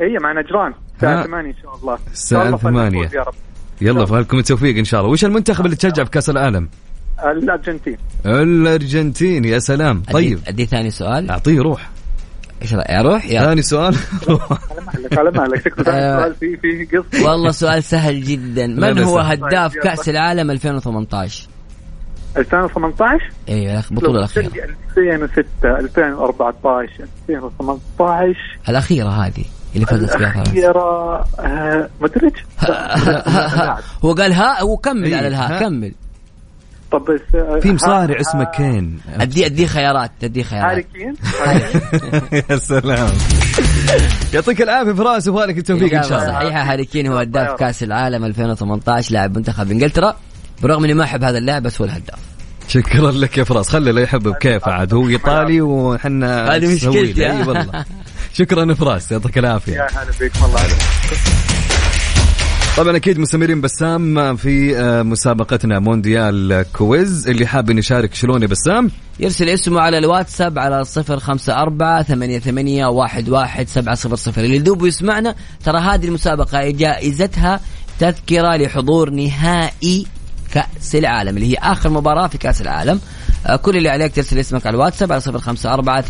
اي 0.00 0.16
مع 0.22 0.32
نجران. 0.32 0.72
ها. 0.72 0.74
الساعة 0.94 1.26
8 1.26 1.50
إن 1.50 1.54
شاء 1.62 1.76
الله. 1.76 1.98
الساعة 2.12 2.42
إن 2.42 2.58
شاء 2.58 2.68
الله 2.70 2.80
8. 2.80 3.00
فنفوز 3.00 3.14
يا 3.14 3.22
رب. 3.22 3.34
يلا 3.80 4.06
فالكم 4.06 4.38
التوفيق 4.38 4.76
إن 4.76 4.84
شاء 4.84 5.00
الله. 5.00 5.12
وش 5.12 5.24
المنتخب 5.24 5.64
اللي 5.64 5.76
تشجع 5.76 6.04
في 6.04 6.10
كأس 6.10 6.30
العالم؟ 6.30 6.68
الأرجنتين. 7.24 7.96
الأرجنتين 8.26 9.44
يا 9.44 9.58
سلام. 9.58 10.02
طيب. 10.12 10.38
ادي 10.46 10.66
ثاني 10.66 10.90
سؤال. 10.90 11.30
أعطيه 11.30 11.60
روح. 11.60 11.90
إيش 12.62 12.74
رأيك؟ 12.74 12.90
أروح؟ 12.90 13.26
يا 13.26 13.40
ثاني 13.40 13.62
سؤال. 13.62 13.94
على 14.28 14.80
مهلك 14.86 15.18
على 15.18 15.30
مهلك 15.30 15.62
تكتب 15.64 15.88
آه. 15.88 16.20
سؤال 16.20 16.34
في 16.34 16.56
في 16.56 16.96
قصة. 16.96 17.30
والله 17.30 17.50
سؤال 17.50 17.82
سهل 17.82 18.22
جدا. 18.22 18.66
من 18.66 18.98
هو. 18.98 19.18
هداف 19.18 19.72
طيب، 19.72 19.82
كأس 19.82 20.08
العالم 20.08 20.50
2018 20.50 21.48
2018 22.36 23.30
أيوه 23.48 23.82
البطوله 23.90 24.18
الأخيرة. 24.18 24.46
2006 24.96 25.44
2014 25.64 26.90
2018 27.28 28.58
الأخيرة 28.68 29.08
هذه 29.08 29.44
اللي 29.74 29.86
فازت 29.86 30.10
فيها 30.16 30.32
فرنسا 30.32 30.42
الأخيرة 30.42 31.24
آه، 31.40 31.88
مدرج 32.00 32.32
هو 34.04 34.12
قال 34.12 34.32
ها 34.32 34.62
هو 34.62 34.76
كمل 34.76 35.04
إيه، 35.04 35.16
على 35.16 35.28
الها 35.28 35.56
ها. 35.56 35.60
كمل. 35.60 35.92
طب 36.92 37.04
بس 37.04 37.20
آه، 37.34 37.60
في 37.60 37.72
مصارع 37.72 38.20
اسمه 38.20 38.44
كين. 38.44 39.00
ادي 39.20 39.46
أدي 39.46 39.66
خيارات 39.66 40.10
أدي 40.22 40.42
هاري 40.42 40.48
خيارات 40.48 40.86
كين؟ 40.94 41.14
يا 42.50 42.56
سلام. 42.56 43.08
يعطيك 44.34 44.62
العافية 44.62 44.92
فراس 44.92 45.28
وفالك 45.28 45.58
التوفيق 45.58 45.94
إن 45.94 46.02
شاء 46.02 46.22
الله. 46.22 46.32
صحيحة. 46.32 46.72
هاري 46.72 46.84
كين 46.84 47.06
هو 47.06 47.16
هداف 47.16 47.58
كأس 47.58 47.82
العالم 47.82 48.24
2018 48.24 49.12
لاعب 49.12 49.36
منتخب 49.36 49.70
إنجلترا. 49.70 50.16
برغم 50.62 50.84
إني 50.84 50.94
ما 50.94 51.04
أحب 51.04 51.24
هذا 51.24 51.38
اللاعب 51.38 51.62
بس 51.62 51.80
هو 51.80 51.84
الهداف. 51.84 52.18
شكرا 52.68 53.10
لك 53.10 53.38
يا 53.38 53.44
فراس. 53.44 53.68
خلي 53.68 53.92
لا 53.92 54.00
يحب 54.00 54.22
بكيف 54.22 54.68
عاد. 54.68 54.94
هو 54.94 55.08
إيطالي 55.08 55.60
وحنا 55.60 56.56
هذه 56.56 56.74
مشكلتي،؟ 56.74 57.30
أي 57.30 57.42
والله. 57.42 57.84
شكرا 58.32 58.64
يا 58.64 58.74
فراس. 58.74 59.12
يعطيك 59.12 59.38
العافية. 59.38 59.72
يا 59.72 59.86
هلا 59.92 60.10
بكم 60.20 60.44
الله 60.44 60.60
عليك. 60.60 61.77
طبعا 62.78 62.96
أكيد 62.96 63.18
مستمرين 63.18 63.60
بسام 63.60 64.36
في 64.36 64.78
آه، 64.78 65.02
مسابقتنا 65.02 65.78
مونديال 65.78 66.64
quiz. 66.72 67.28
اللي 67.28 67.46
حاب 67.46 67.70
يشارك 67.70 68.14
شلون 68.14 68.42
يا 68.42 68.46
بسام؟ 68.46 68.90
يرسل 69.20 69.48
اسمه 69.48 69.80
على 69.80 69.98
الواتساب 69.98 70.58
على 70.58 70.84
صفر 70.84 71.18
خمسة 71.18 71.62
أربعة 71.62 72.02
ثمانية, 72.02 72.38
ثمانية 72.38 72.86
واحد, 72.86 73.28
واحد 73.28 73.68
سبعة 73.68 73.94
صفر 73.94 74.16
صفر. 74.16 74.44
اللي 74.44 74.56
يدوب 74.56 74.86
يسمعنا 74.86 75.34
ترى 75.64 75.78
هذه 75.78 76.06
المسابقة 76.06 76.70
جائزتها 76.70 77.60
تذكرة 77.98 78.56
لحضور 78.56 79.10
نهائي 79.10 80.06
كأس 80.52 80.94
العالم 80.94 81.36
اللي 81.36 81.52
هي 81.52 81.56
آخر 81.58 81.90
مباراة 81.90 82.26
في 82.26 82.38
كأس 82.38 82.62
العالم. 82.62 83.00
آه، 83.46 83.56
كل 83.56 83.76
اللي 83.76 83.88
عليك 83.88 84.14
ترسل 84.14 84.38
اسمك 84.38 84.66
على 84.66 84.74
الواتساب 84.74 85.12
على 85.12 85.20
صفر 85.20 85.38
خمسة 85.38 85.74
أربعة 85.74 86.04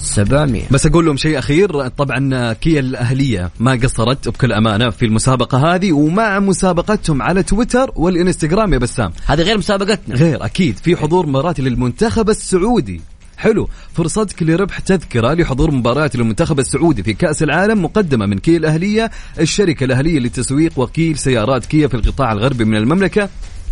ثمانية 0.00 0.20
وثمانين 0.20 0.20
أحد 0.20 0.26
سبعمية. 0.26 0.62
بس 0.70 0.86
أقول 0.86 1.06
لهم 1.06 1.16
شيء 1.16 1.38
أخير 1.38 1.88
طبعا 1.88 2.52
كيا 2.52 2.80
الأهلية 2.80 3.50
ما 3.60 3.72
قصرت 3.72 4.28
بكل 4.28 4.52
أمانة 4.52 4.90
في 4.90 5.04
المسابقة 5.04 5.74
هذه 5.74 5.92
ومع 5.92 6.38
مسابقتهم 6.38 7.22
على 7.22 7.42
تويتر 7.42 7.92
والإنستغرام 7.96 8.72
يا 8.72 8.78
بسام. 8.78 9.12
هذه 9.26 9.42
غير 9.42 9.58
مسابقتنا. 9.58 10.14
غير 10.14 10.44
أكيد. 10.44 10.78
في 10.78 10.96
حضور 10.96 11.26
مباراة 11.26 11.54
للمنتخب 11.58 12.30
السعودي. 12.30 13.00
حلو. 13.36 13.68
فرصتك 13.94 14.42
لربح 14.42 14.78
تذكرة 14.78 15.34
لحضور 15.34 15.70
مباراة 15.70 16.10
للمنتخب 16.14 16.58
السعودي 16.58 17.02
في 17.02 17.12
كأس 17.12 17.42
العالم 17.42 17.84
مقدمة 17.84 18.26
من 18.26 18.38
كيا 18.38 18.56
الأهلية 18.56 19.10
الشركة 19.40 19.84
الأهلية 19.84 20.18
لتسويق 20.18 20.78
وكيل 20.78 21.18
سيارات 21.18 21.66
كيا 21.66 21.88
في 21.88 21.94
القطاع 21.94 22.32
الغربي 22.32 22.64
من 22.64 22.76
المملكة. 22.76 23.28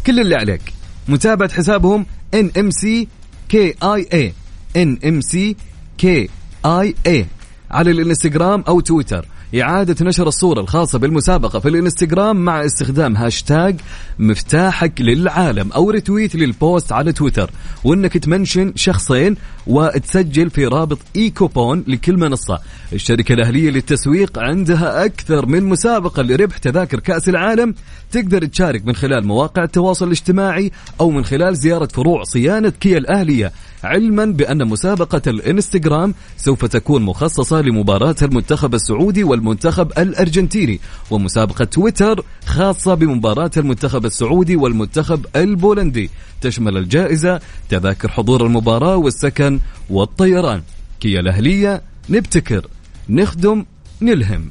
كل 0.06 0.20
اللي 0.20 0.34
عليك. 0.34 0.62
متابعة 1.08 1.52
حسابهم 1.52 2.06
NMC 2.36 3.06
KIA 3.52 4.32
NMC 4.76 5.54
KIA 6.02 7.24
على 7.70 7.90
الانستغرام 7.90 8.64
أو 8.68 8.80
تويتر. 8.80 9.26
إعادة 9.54 10.04
نشر 10.04 10.28
الصورة 10.28 10.60
الخاصة 10.60 10.98
بالمسابقة 10.98 11.58
في 11.58 11.68
الانستغرام 11.68 12.36
مع 12.36 12.64
استخدام 12.64 13.16
هاشتاج 13.16 13.80
مفتاحك 14.18 15.00
للعالم 15.00 15.72
أو 15.72 15.90
retweet 15.90 16.36
لل 16.36 16.55
post 16.55 16.92
على 16.92 17.12
تويتر. 17.12 17.50
وإنك 17.84 18.18
تمنشن 18.18 18.72
شخصين 18.76 19.36
وتسجل 19.66 20.50
في 20.50 20.66
رابط 20.66 20.98
اي 21.16 21.30
كوبون 21.30 21.84
لكل 21.86 22.16
منصة. 22.16 22.58
الشركة 22.92 23.32
الأهلية 23.32 23.70
للتسويق 23.70 24.38
عندها 24.38 25.04
أكثر 25.04 25.46
من 25.46 25.64
مسابقة 25.64 26.22
لربح 26.22 26.58
تذاكر 26.58 27.00
كأس 27.00 27.28
العالم. 27.28 27.74
تقدر 28.12 28.44
تشارك 28.44 28.86
من 28.86 28.94
خلال 28.94 29.26
مواقع 29.26 29.64
التواصل 29.64 30.06
الاجتماعي 30.06 30.72
أو 31.00 31.10
من 31.10 31.24
خلال 31.24 31.56
زيارة 31.56 31.86
فروع 31.86 32.22
صيانة 32.24 32.72
كيا 32.80 32.98
الأهلية. 32.98 33.52
علما 33.84 34.24
بأن 34.24 34.68
مسابقة 34.68 35.22
الإنستغرام 35.26 36.14
سوف 36.36 36.64
تكون 36.64 37.02
مخصصة 37.02 37.60
لمباراة 37.60 38.16
المنتخب 38.22 38.74
السعودي 38.74 39.24
والمنتخب 39.24 39.92
الأرجنتيني. 39.98 40.80
ومسابقة 41.10 41.64
تويتر 41.64 42.24
خاصة 42.46 42.94
بمباراة 42.94 43.50
المنتخب 43.56 44.06
السعودي 44.08 44.56
والمنتخب 44.56 45.26
البولندي. 45.36 46.10
تشمل 46.40 46.76
الجائزة 46.76 47.40
تذاكر 47.68 48.08
حضور 48.08 48.46
المباراة 48.46 48.96
والسكن 48.96 49.60
والطيران. 49.90 50.62
كيا 51.00 51.20
الأهلية 51.20 51.82
نبتكر. 52.08 52.66
نخدم 53.08 53.64
نلهم. 54.00 54.50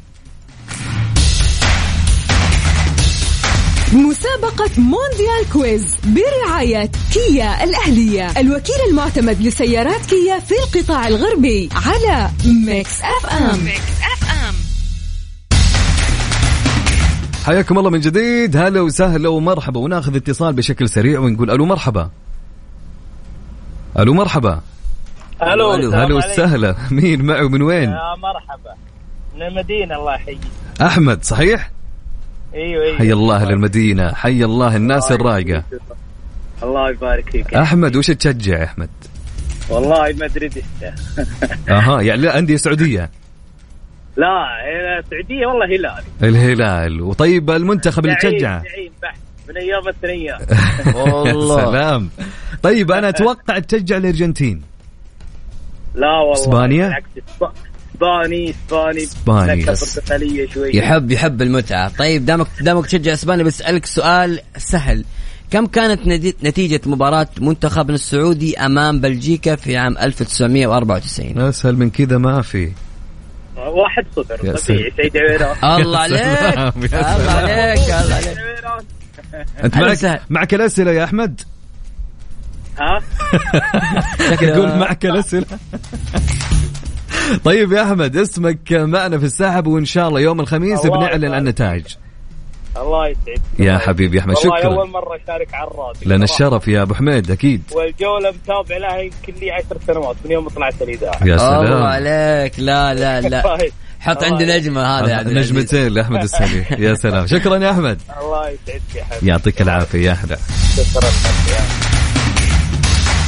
مسابقة 3.94 4.72
مونديال 4.78 5.50
quiz 5.54 5.96
برعاية 6.06 6.92
كيا 7.14 7.64
الأهلية. 7.64 8.40
الوكيل 8.40 8.76
المعتمد 8.90 9.42
لسيارات 9.42 10.06
كيا 10.06 10.40
في 10.40 10.54
القطاع 10.64 11.08
الغربي 11.08 11.70
على 11.76 12.30
Mix 12.46 13.02
FM, 13.02 13.64
Mix 13.66 13.80
FM. 14.14 14.56
حياكم 17.48 17.80
الله 17.80 17.90
من 17.90 18.00
جديد. 18.00 18.58
هلا 18.58 18.82
وسهلا 18.82 19.30
ومرحبا. 19.30 19.80
وناخذ 19.80 20.16
اتصال 20.16 20.54
بشكل 20.54 20.90
سريع 20.90 21.20
ونقول 21.20 21.52
ألو 21.52 21.66
مرحبا. 21.66 22.10
ألو 24.00 24.14
مرحبا. 24.14 24.62
ألو 25.42 25.76
ألو. 25.76 25.92
هلا 25.92 26.16
وسهلا. 26.16 26.76
مين 26.92 27.22
معي 27.26 27.44
ومن 27.44 27.62
وين؟ 27.62 27.90
يا 27.90 28.16
مرحبا. 28.18 28.76
من 29.36 29.42
المدينة 29.42 29.96
الله 29.96 30.16
يحييك. 30.16 30.40
أحمد 30.82 31.24
صحيح؟ 31.24 31.72
أيوه 32.54 32.84
أيوه. 32.84 32.98
حي 32.98 33.14
الله 33.14 33.46
للمدينة. 33.46 34.14
حي 34.14 34.44
الله 34.44 34.76
الناس 34.76 35.12
الرايقة. 35.12 35.64
الله 36.64 36.90
يبارك 36.90 37.30
فيك. 37.30 37.54
أحمد 37.54 37.96
وش 37.96 38.08
تشجع 38.08 38.60
يا 38.60 38.64
أحمد؟ 38.64 38.90
والله 39.70 40.14
مدريديستا 40.14 40.96
أها 41.70 42.02
يعني 42.02 42.22
لا 42.22 42.40
أندية 42.40 42.56
سعودية. 42.56 43.10
لا 44.18 44.28
هنا 44.66 45.00
السعودية 45.00 45.46
والله 45.48 45.66
هلال 45.66 46.04
الهلال. 46.24 47.02
وطيب 47.02 47.50
المنتخب 47.52 48.06
اللي 48.06 48.16
تشجعه 48.16 48.64
من 49.50 49.58
أيام 49.58 49.88
الثنيات 49.88 50.42
والله. 50.96 51.72
سلام. 51.72 52.10
طيب 52.64 52.92
أنا 52.92 53.10
أتوقع 53.16 53.60
تشجع 53.60 53.98
الأرجنتين. 53.98 54.62
لا 55.96 56.08
والله. 56.20 56.36
إسب- 56.90 57.50
إسباني 57.96 58.50
إسباني. 59.04 59.66
بس. 59.66 60.00
برتقاليه 60.00 60.50
شوي. 60.50 60.72
يحب 60.78 61.12
يحب 61.12 61.42
المتعة. 61.42 61.92
طيب 61.98 62.26
دامك 62.26 62.48
دامك 62.62 62.86
تشجع 62.86 63.14
إسبانيا 63.14 63.44
بسألك 63.44 63.86
سؤال 63.86 64.40
سهل. 64.58 65.06
كم 65.52 65.66
كانت 65.66 66.08
نتيجة 66.44 66.82
مباراة 66.86 67.28
منتخبنا 67.42 67.96
السعودي 67.96 68.58
أمام 68.58 69.02
بلجيكا 69.02 69.56
في 69.56 69.78
عام 69.78 69.98
1994 69.98 71.40
أسهل 71.40 71.76
من 71.76 71.90
كذا 71.90 72.18
ما 72.18 72.42
في. 72.42 72.72
واحد 73.58 74.06
صفر. 74.16 74.38
طبيعي 74.38 74.58
سيد 74.98 75.18
عويران 75.18 75.82
الله 75.82 76.00
عليك. 76.00 76.22
الله. 76.22 77.32
عليك 77.32 77.80
الله 77.80 78.16
عليك. 78.16 78.38
أنت 79.64 79.78
معك. 79.78 80.22
معك 80.30 80.54
الأسئلة 80.54 80.92
يا 80.92 81.04
أحمد؟ 81.04 81.42
ها؟ 82.80 83.02
يقول 84.42 84.76
معك 84.78 85.06
الأسئلة. 85.06 85.46
طيب 87.44 87.72
يا 87.72 87.84
أحمد 87.84 88.18
اسمك 88.18 88.74
معنا 88.74 89.18
في 89.18 89.26
السحب 89.26 89.68
وإن 89.68 89.86
شاء 89.86 90.08
الله 90.08 90.20
يوم 90.20 90.40
الخميس 90.40 90.86
بنعلن. 90.86 91.34
النتائج. 91.34 91.86
الله 92.82 93.08
يسعدك. 93.08 93.42
يا 93.60 93.78
حبيبي 93.78 94.18
يا 94.18 94.22
أحمد 94.22 94.36
والله 94.36 94.58
شكرا. 94.60 94.74
أول 94.74 94.90
مرة 94.90 95.16
أشارك 95.24 95.54
على 95.54 95.68
الراديو. 95.72 96.12
لنا. 96.12 96.24
الشرف 96.24 96.68
يا 96.68 96.82
أبو 96.82 96.94
حميد 96.94 97.32
أكيد. 97.32 97.62
والجولة 97.72 98.32
متابع 98.32 98.78
لها 98.78 98.98
يمكن 98.98 99.34
لي 99.42 99.52
عشر 99.52 99.78
سنوات 99.88 100.16
من 100.26 100.32
يوم 100.32 100.44
ما 100.44 100.50
طلعت 100.50 100.82
الإذاعة. 100.82 101.20
يا 101.26 101.36
الله 101.36 101.66
سلام. 101.66 101.84
عليك. 101.84 102.54
لا 102.60 102.94
لا 102.94 103.22
لا. 103.22 103.42
طيب. 103.58 103.72
حط 104.00 104.24
الله 104.24 104.38
عندي. 104.38 104.46
نجمة 104.58 104.82
هذا 104.82 105.06
العزيز. 105.22 105.38
نجمتين 105.38 105.88
لأحمد 105.88 106.24
السليم. 106.24 106.66
يا 106.86 106.94
سلام. 106.94 107.28
شكرا 107.28 107.58
يا 107.58 107.72
أحمد. 107.72 108.02
الله 108.22 108.50
يسعدك 108.50 108.96
يا 108.96 109.04
حبيبي. 109.04 109.28
يعطيك 109.28 109.62
العافية 109.62 110.08
يا 110.08 110.14
أحلى 110.14 110.38
شكرا 110.78 111.10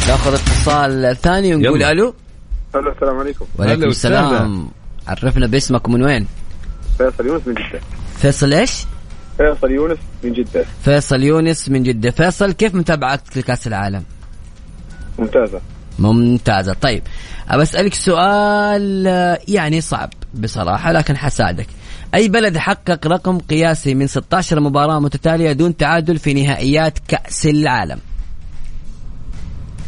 ناخذ 0.07 0.33
اتصال 0.33 1.17
ثاني 1.21 1.55
ونقول. 1.55 1.83
ألو. 1.83 2.13
ألو 2.75 2.91
السلام 2.91 3.17
عليكم. 3.19 3.45
وعليكم. 3.59 3.83
السلام. 3.83 4.69
عرفنا 5.07 5.47
باسمك 5.47 5.87
ومن 5.87 6.03
وين؟ 6.03 6.27
فيصل 6.97 7.27
يونس 7.27 7.47
من 7.47 7.53
جدة 7.53 7.79
فيصل 8.17 8.53
إيش؟ 8.53 8.85
فيصل 9.39 9.71
يونس 9.71 9.97
من 10.23 10.33
جدة. 10.33 10.65
فيصل 10.83 11.23
يونس 11.23 11.69
من 11.69 11.83
جدة. 11.83 12.11
فيصل 12.11 12.51
كيف 12.51 12.75
متابعتك 12.75 13.37
لكأس 13.37 13.67
العالم؟ 13.67 14.03
ممتازة. 15.19 15.61
ممتازة. 15.99 16.73
طيب 16.73 17.03
أبى 17.49 17.63
أسألك 17.63 17.93
سؤال 17.93 19.07
آه، 19.07 19.39
يعني 19.47 19.81
صعب 19.81 20.09
بصراحة 20.33 20.91
لكن 20.91 21.17
حساعدك. 21.17 21.67
أي 22.15 22.27
بلد 22.27 22.57
حقق 22.57 23.07
رقم 23.07 23.37
قياسي 23.39 23.95
من 23.95 24.07
16 24.07 24.59
مباراة 24.59 24.99
متتالية 24.99 25.51
دون 25.51 25.77
تعادل 25.77 26.17
في 26.19 26.33
نهائيات 26.33 26.99
كأس 27.07 27.45
العالم؟ 27.45 27.99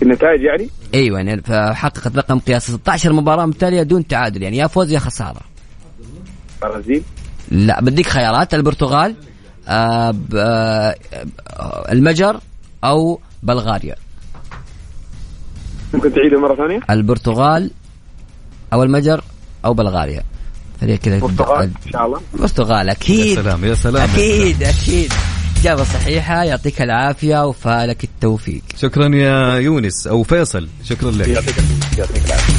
النتائج 0.02 0.42
يعني؟ 0.42 0.70
أيوه 0.94 1.18
يعني 1.20 1.42
فحققت 1.42 2.18
رقم 2.18 2.40
قياسي 2.40 2.72
16 2.72 3.14
مباراة 3.14 3.46
متتالية 3.46 3.84
دون 3.84 4.08
تعادل 4.08 4.44
يعني 4.44 4.58
يا 4.58 4.68
فوز 4.68 4.92
يا 4.92 5.00
خسارة. 5.00 5.42
البرازيل 6.64 7.04
لا 7.52 7.82
بديك 7.82 8.08
خيارات 8.08 8.54
البرتغال؟ 8.54 9.16
المجر 11.92 12.40
أو 12.84 13.20
بلغاريا. 13.44 13.96
ممكن 15.94 16.14
تعيده 16.14 16.40
مرة 16.40 16.56
ثانية؟ 16.56 16.80
البرتغال 16.90 17.72
أو 18.74 18.84
المجر 18.84 19.24
أو 19.66 19.74
بلغاريا. 19.74 20.24
خليها 20.82 20.96
كذا 20.96 21.16
البرتغال 21.16 21.72
إن 21.86 21.92
شاء 21.92 22.06
الله. 22.06 22.22
البرتغال 22.34 22.88
يا 22.88 22.92
أكيد 22.92 23.36
سلام 23.36 23.66
يا 23.66 23.74
سلام. 23.74 24.10
أكيد 24.10 24.64
أكيد. 24.64 25.14
إجابة 25.62 25.84
صحيحة 25.84 26.44
يعطيك 26.44 26.82
العافية 26.82 27.46
وفالك 27.46 28.04
التوفيق. 28.04 28.62
شكرا 28.78 29.16
يا 29.16 29.56
يونس 29.56 30.08
أو 30.08 30.24
فيصل. 30.24 30.68
شكرا 30.84 31.12
لك. 31.12 31.28
يعطيك 31.28 31.56
يعطيك 31.98 32.26
العافية. 32.26 32.54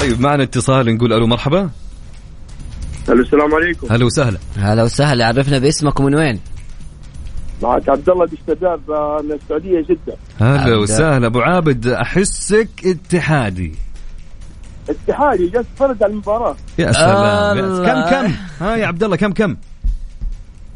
طيب 0.00 0.20
معنا 0.20 0.42
اتصال 0.42 0.94
نقول 0.94 1.12
ألو 1.12 1.26
مرحبا. 1.26 1.70
ألو 3.08 3.22
السلام 3.22 3.54
عليكم. 3.54 3.86
هلا 3.90 4.04
وسهلا. 4.04 4.38
هلا 4.56 4.82
وسهلا 4.82 5.26
عرفنا 5.26 5.58
باسمك 5.58 6.00
ومن 6.00 6.14
وين؟ 6.14 6.40
معك 7.62 7.88
عبد 7.88 8.08
الله 8.10 8.26
بشتداب 8.26 8.80
من 9.24 9.32
السعودية 9.32 9.80
جدة. 9.80 10.16
هلا 10.40 10.76
وسهلا. 10.76 11.26
أبو 11.26 11.40
عابد 11.40 11.86
أحسك 11.86 12.68
اتحادي؟ 12.84 13.74
اتحادي 14.88 15.46
جالس 15.46 15.66
اتفرج 15.72 16.02
على 16.02 16.12
المباراة. 16.12 16.56
يا 16.78 16.92
سلام 16.92 17.58
يا 17.58 17.64
الله. 17.64 17.86
كم 17.86 18.10
كم؟ 18.10 18.32
ها 18.60 18.76
يا 18.76 18.86
عبد 18.86 19.04
الله 19.04 19.16
كم 19.16 19.32
كم؟ 19.32 19.56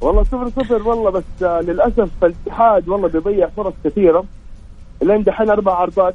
والله 0.00 0.24
صفر 0.24 0.48
صفر 0.48 0.88
والله 0.88 1.10
بس 1.10 1.42
آه، 1.42 1.60
للأسف 1.60 2.10
الاتحاد 2.22 2.88
والله 2.88 3.08
بيضيع 3.08 3.48
فرص 3.56 3.74
كثيرة. 3.84 4.24
لين 5.02 5.22
دحين 5.22 5.50
أربع 5.50 5.74
عرضات. 5.74 6.14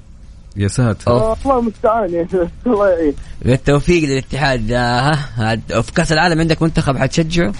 يا 0.57 0.67
ساتر. 0.67 1.11
الله 1.45 1.59
المستعان. 1.59 2.13
يعني 2.13 2.27
الله 2.67 2.89
يعين. 2.89 3.13
بالتوفيق 3.41 4.03
للاتحاد 4.09 4.71
آه، 4.71 5.11
ها 5.35 5.55
في 5.81 5.91
كأس 5.95 6.11
العالم 6.11 6.39
عندك 6.39 6.61
منتخب 6.61 6.97
حتشجعه؟ 6.97 7.53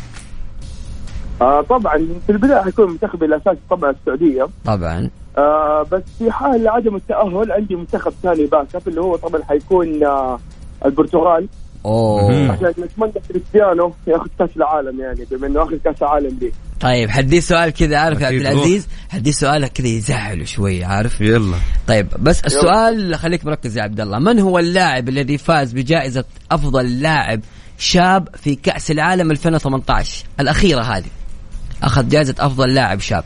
آه 1.42 1.62
طبعا. 1.62 2.08
في 2.26 2.32
البداية 2.32 2.62
حيكون 2.62 2.90
منتخبي 2.92 3.26
الأساسي 3.26 3.58
طبعا 3.70 3.92
السعودية. 3.92 4.48
طبعا. 4.66 5.10
آه 5.38 5.86
بس 5.92 6.02
في 6.20 6.32
حال 6.32 6.68
عدم 6.68 6.96
التأهل 6.96 7.52
عندي 7.52 7.76
منتخب 7.76 8.14
ثاني 8.24 8.46
backup 8.46 8.88
اللي 8.88 9.02
هو 9.02 9.16
طبعا 9.16 9.42
حيكون 9.44 10.04
آه 10.04 10.40
البرتغال. 10.86 11.48
أوه. 11.86 12.52
عشان 12.52 12.74
نتمنى 12.80 13.12
كريستيانو 13.28 13.94
ياخذ 14.08 14.28
كأس 14.40 14.50
العالم 14.58 15.00
يعني 15.00 15.26
بما 15.32 15.48
إنه 15.48 15.64
اخر 15.64 15.78
كأس 15.86 16.04
عالم 16.04 16.38
لي 16.42 16.52
طيب 16.80 17.10
حديه 17.10 17.40
سؤال 17.40 17.70
كذا 17.70 17.98
عارف 17.98 18.22
يا 18.22 18.28
عبد 18.28 18.36
العزيز؟ 18.36 18.88
حديه 19.10 19.32
سؤال 19.32 19.68
كذا 19.68 19.88
يزعله 19.88 20.46
شوي 20.46 20.84
عارف؟ 20.84 21.22
يلا. 21.22 21.58
طيب 21.88 22.08
بس 22.20 22.42
السؤال 22.46 23.16
خليك 23.16 23.46
مركز 23.46 23.78
يا 23.78 23.84
عبد 23.84 24.00
الله 24.00 24.20
من 24.20 24.40
هو 24.40 24.60
اللاعب 24.60 25.10
الذي 25.10 25.38
فاز 25.38 25.74
بجائزة 25.74 26.24
أفضل 26.52 27.00
لاعب 27.00 27.42
شاب 27.78 28.28
في 28.36 28.56
كأس 28.56 28.92
العالم 28.92 29.32
2018 29.32 30.26
الأخيرة 30.40 30.82
هذه. 30.82 31.10
أخذ 31.84 32.10
جائزة 32.10 32.36
أفضل 32.40 32.74
لاعب 32.74 33.00
شاب. 33.00 33.24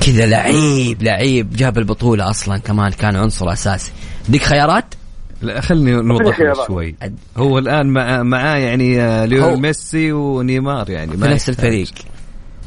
كذا 0.00 0.26
لعيب 0.26 1.02
لعيب 1.02 1.50
جاب 1.56 1.78
البطولة 1.78 2.30
أصلا 2.30 2.58
كمان 2.58 2.90
كان 2.90 3.16
عنصر 3.16 3.52
أساسي. 3.52 3.92
ديك 4.28 4.42
خيارات؟ 4.42 4.94
لا 5.42 5.60
خلني 5.60 5.92
نوضح. 5.92 6.38
شوي 6.66 6.94
هو 7.36 7.58
الآن 7.58 7.86
مع 7.86 8.22
معاه 8.22 8.56
يعني 8.56 9.00
آه، 9.00 9.20
هو- 9.20 9.24
ليون 9.24 9.62
ميسي 9.62 10.12
ونيمار 10.12 10.90
يعني 10.90 11.16
في 11.16 11.24
نفس. 11.28 11.48
الفريق 11.48 11.88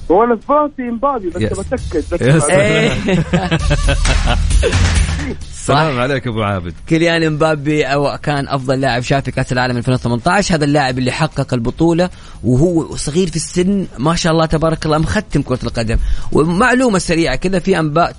وأنا 0.09 0.35
في 0.35 0.53
راسي 0.53 0.89
إمبابي 0.89 1.29
بس. 1.29 1.59
بتأكد. 1.59 2.35
بس 2.35 2.43
إيه. 2.49 2.91
سلام 5.51 5.99
عليك 5.99 6.27
أبو 6.27 6.43
عابد 6.43 6.73
كيليان 6.88 7.23
إمبابي 7.23 7.83
أو 7.85 8.17
كان 8.23 8.47
أفضل 8.47 8.81
لاعب 8.81 9.01
شاف 9.01 9.23
في 9.23 9.31
كأس 9.31 9.51
العالم 9.53 9.77
2018 9.77 10.55
هذا 10.55 10.65
اللاعب 10.65 10.97
اللي 10.97 11.11
حقق 11.11 11.53
البطولة 11.53 12.09
وهو 12.43 12.95
صغير 12.95 13.27
في 13.27 13.35
السن 13.35 13.88
ما 13.97 14.15
شاء 14.15 14.33
الله 14.33 14.45
تبارك 14.45 14.85
الله 14.85 14.97
مختم 14.97 15.41
كرة 15.41 15.59
القدم 15.63 15.97
ومعلومة 16.31 16.99
سريعة 16.99 17.35
كذا 17.35 17.59
في 17.59 17.79
أنباء 17.79 18.15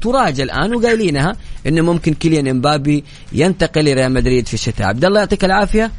تراجع 0.00 0.44
الآن 0.44 0.74
وقايلينها 0.74 1.36
انه 1.66 1.82
ممكن 1.82 2.14
كيليان 2.14 2.48
إمبابي 2.48 3.04
ينتقل 3.32 3.84
لريال 3.84 4.12
مدريد 4.12 4.48
في 4.48 4.54
الشتاء. 4.54 4.86
عبد 4.86 5.04
الله 5.04 5.18
يعطيك 5.20 5.44
العافية. 5.44 5.90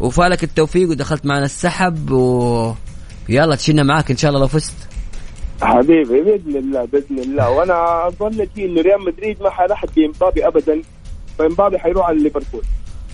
وفالك 0.00 0.44
التوفيق 0.44 0.88
ودخلت 0.90 1.26
معنا 1.26 1.44
السحب 1.44 2.10
و 2.10 2.72
يلا 3.28 3.56
تشيلنا 3.56 3.82
معاك 3.82 4.10
إن 4.10 4.16
شاء 4.16 4.28
الله 4.30 4.40
لو 4.40 4.48
فزت. 4.48 4.74
حبيبي 5.62 6.04
بإذن 6.22 6.56
الله 6.56 6.84
بإذن 6.92 7.18
الله. 7.18 7.50
وأنا 7.50 8.06
أظن 8.08 8.46
شيء 8.56 8.64
انه 8.66 8.80
ريال 8.80 9.04
مدريد 9.06 9.42
ما 9.42 9.50
حيرحب 9.50 9.88
بامبابي 9.96 10.46
ابدا 10.46 10.82
فإمبابي 11.38 11.78
حيروح 11.78 12.06
على 12.06 12.22
ليفربول. 12.22 12.62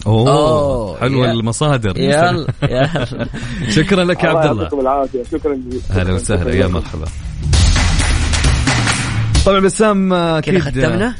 أوه, 0.06 0.30
أوه، 0.32 1.00
حلوة 1.00 1.26
يا- 1.26 1.32
المصادر. 1.32 1.98
يلا 1.98 2.46
يلا. 2.62 3.26
شكرا 3.70 4.04
لك 4.04 4.24
يا 4.24 4.28
عبد 4.28 4.46
الله. 4.50 4.62
يعطيكم 4.62 4.80
العافية. 4.80 5.22
شكرا 5.22 5.54
جزيلا. 5.54 6.00
أهلا 6.00 6.12
وسهلا. 6.14 6.54
يا 6.54 6.66
مرحبا. 6.66 7.04
طبعا 9.44 9.60
بسام 9.60 10.12
آه، 10.12 10.40
كذا 10.40 10.58
أكيد. 10.58 10.84
ختمنا. 10.84 11.14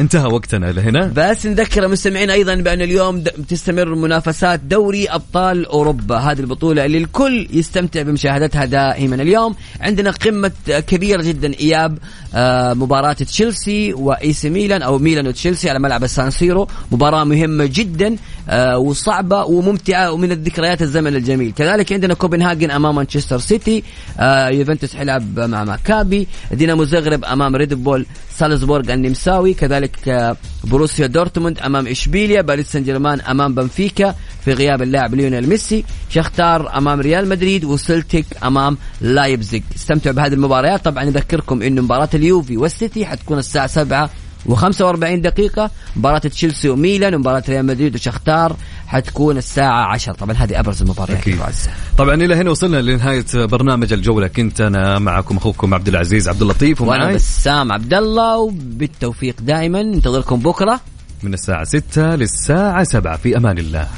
انتهى 0.00 0.26
وقتنا 0.26 0.72
لهنا. 0.72 1.12
بس 1.16 1.46
نذكر 1.46 1.84
المستمعين 1.84 2.30
أيضا 2.30 2.54
بأن 2.54 2.82
اليوم 2.82 3.22
تستمر 3.22 3.94
منافسات 3.94 4.60
دوري 4.60 5.08
أبطال 5.08 5.66
أوروبا. 5.66 6.16
هذه 6.16 6.40
البطولة 6.40 6.84
اللي 6.84 6.98
الكل 6.98 7.48
يستمتع 7.52 8.02
بمشاهدتها 8.02 8.64
دائما. 8.64 9.14
اليوم 9.14 9.54
عندنا 9.80 10.10
قمة 10.10 10.52
كبيرة 10.68 11.22
جدا. 11.22 11.52
إياب 11.60 11.98
آه، 12.34 12.74
مباراة 12.74 13.12
تشيلسي 13.12 13.92
وإي 13.92 14.32
سي 14.32 14.50
ميلان 14.50 14.82
أو 14.82 14.98
ميلان 14.98 15.26
وتشيلسي 15.26 15.70
على 15.70 15.78
ملعب 15.78 16.04
السان 16.04 16.30
سيرو. 16.30 16.68
مباراة 16.92 17.24
مهمة 17.24 17.70
جدا 17.72 18.16
آه، 18.48 18.78
وصعبة 18.78 19.44
وممتعة 19.44 20.12
ومن 20.12 20.32
الذكريات 20.32 20.82
الزمن 20.82 21.16
الجميل. 21.16 21.52
كذلك 21.52 21.92
عندنا 21.92 22.14
كوبنهاجن 22.14 22.70
أمام 22.70 22.94
مانشستر 22.94 23.38
سيتي. 23.38 23.82
آه، 24.18 24.48
يوفنتوس 24.48 24.96
حيلعب 24.96 25.40
مع 25.40 25.64
ماكابي. 25.64 26.28
دينامو 26.52 26.84
زغرب 26.84 27.24
أمام 27.24 27.56
ريد 27.56 27.74
بول 27.74 28.06
سالزبورغ 28.36 28.92
النمساوي. 28.92 29.54
كذلك 29.54 29.89
آه، 30.08 30.36
بروسيا 30.64 31.06
دورتموند 31.06 31.58
أمام 31.58 31.86
إشبيليا 31.86 32.42
باريس 32.42 32.72
سان 32.72 32.84
جيرمان 32.84 33.20
أمام 33.20 33.54
بنفيكا 33.54 34.14
في 34.44 34.52
غياب 34.52 34.82
اللاعب 34.82 35.14
ليونيل 35.14 35.48
ميسي 35.48 35.84
شختار 36.10 36.78
أمام 36.78 37.00
ريال 37.00 37.28
مدريد 37.28 37.64
وسلتيك 37.64 38.26
أمام 38.44 38.78
لايبزيج 39.00 39.62
استمتعوا 39.76 40.14
بهذه 40.16 40.32
المباريات 40.32 40.84
طبعا 40.84 41.04
نذكركم 41.04 41.62
انه 41.62 41.82
مباراة 41.82 42.08
اليوفي 42.14 42.56
والسيتي 42.56 43.06
حتكون 43.06 43.38
الساعة 43.38 43.66
7 43.66 44.10
و45 44.48 45.20
دقيقة. 45.20 45.70
مباراة 45.96 46.18
تشيلسي 46.18 46.68
وميلان 46.68 47.14
ومباراة 47.14 47.42
ريال 47.48 47.66
مدريد 47.66 47.94
وشختار 47.94 48.56
حتكون 48.90 49.36
الساعة 49.36 49.92
10 49.92 50.12
طبعا 50.12 50.36
هذه 50.36 50.60
أبرز 50.60 50.82
المباريات 50.82 51.18
أكيد. 51.18 51.38
طبعا 51.98 52.14
إلى 52.14 52.34
هنا 52.34 52.50
وصلنا 52.50 52.76
لنهاية 52.82 53.24
برنامج 53.34 53.92
الجولة. 53.92 54.26
كنت 54.26 54.60
أنا 54.60 54.98
معكم 54.98 55.36
أخوكم 55.36 55.74
عبد 55.74 55.88
العزيز 55.88 56.28
عبد 56.28 56.42
اللطيف 56.42 56.80
وأنا 56.80 57.04
ومعي 57.04 57.14
بسام 57.14 57.72
عبد 57.72 57.94
الله 57.94 58.38
وبالتوفيق 58.38 59.34
دائما. 59.40 59.82
ننتظركم 59.82 60.40
بكرة. 60.40 60.80
من 61.22 61.34
الساعة 61.34 61.64
6 61.64 62.14
للساعة 62.14 62.84
7 62.84 63.16
في 63.16 63.36
أمان 63.36 63.58
الله. 63.58 63.88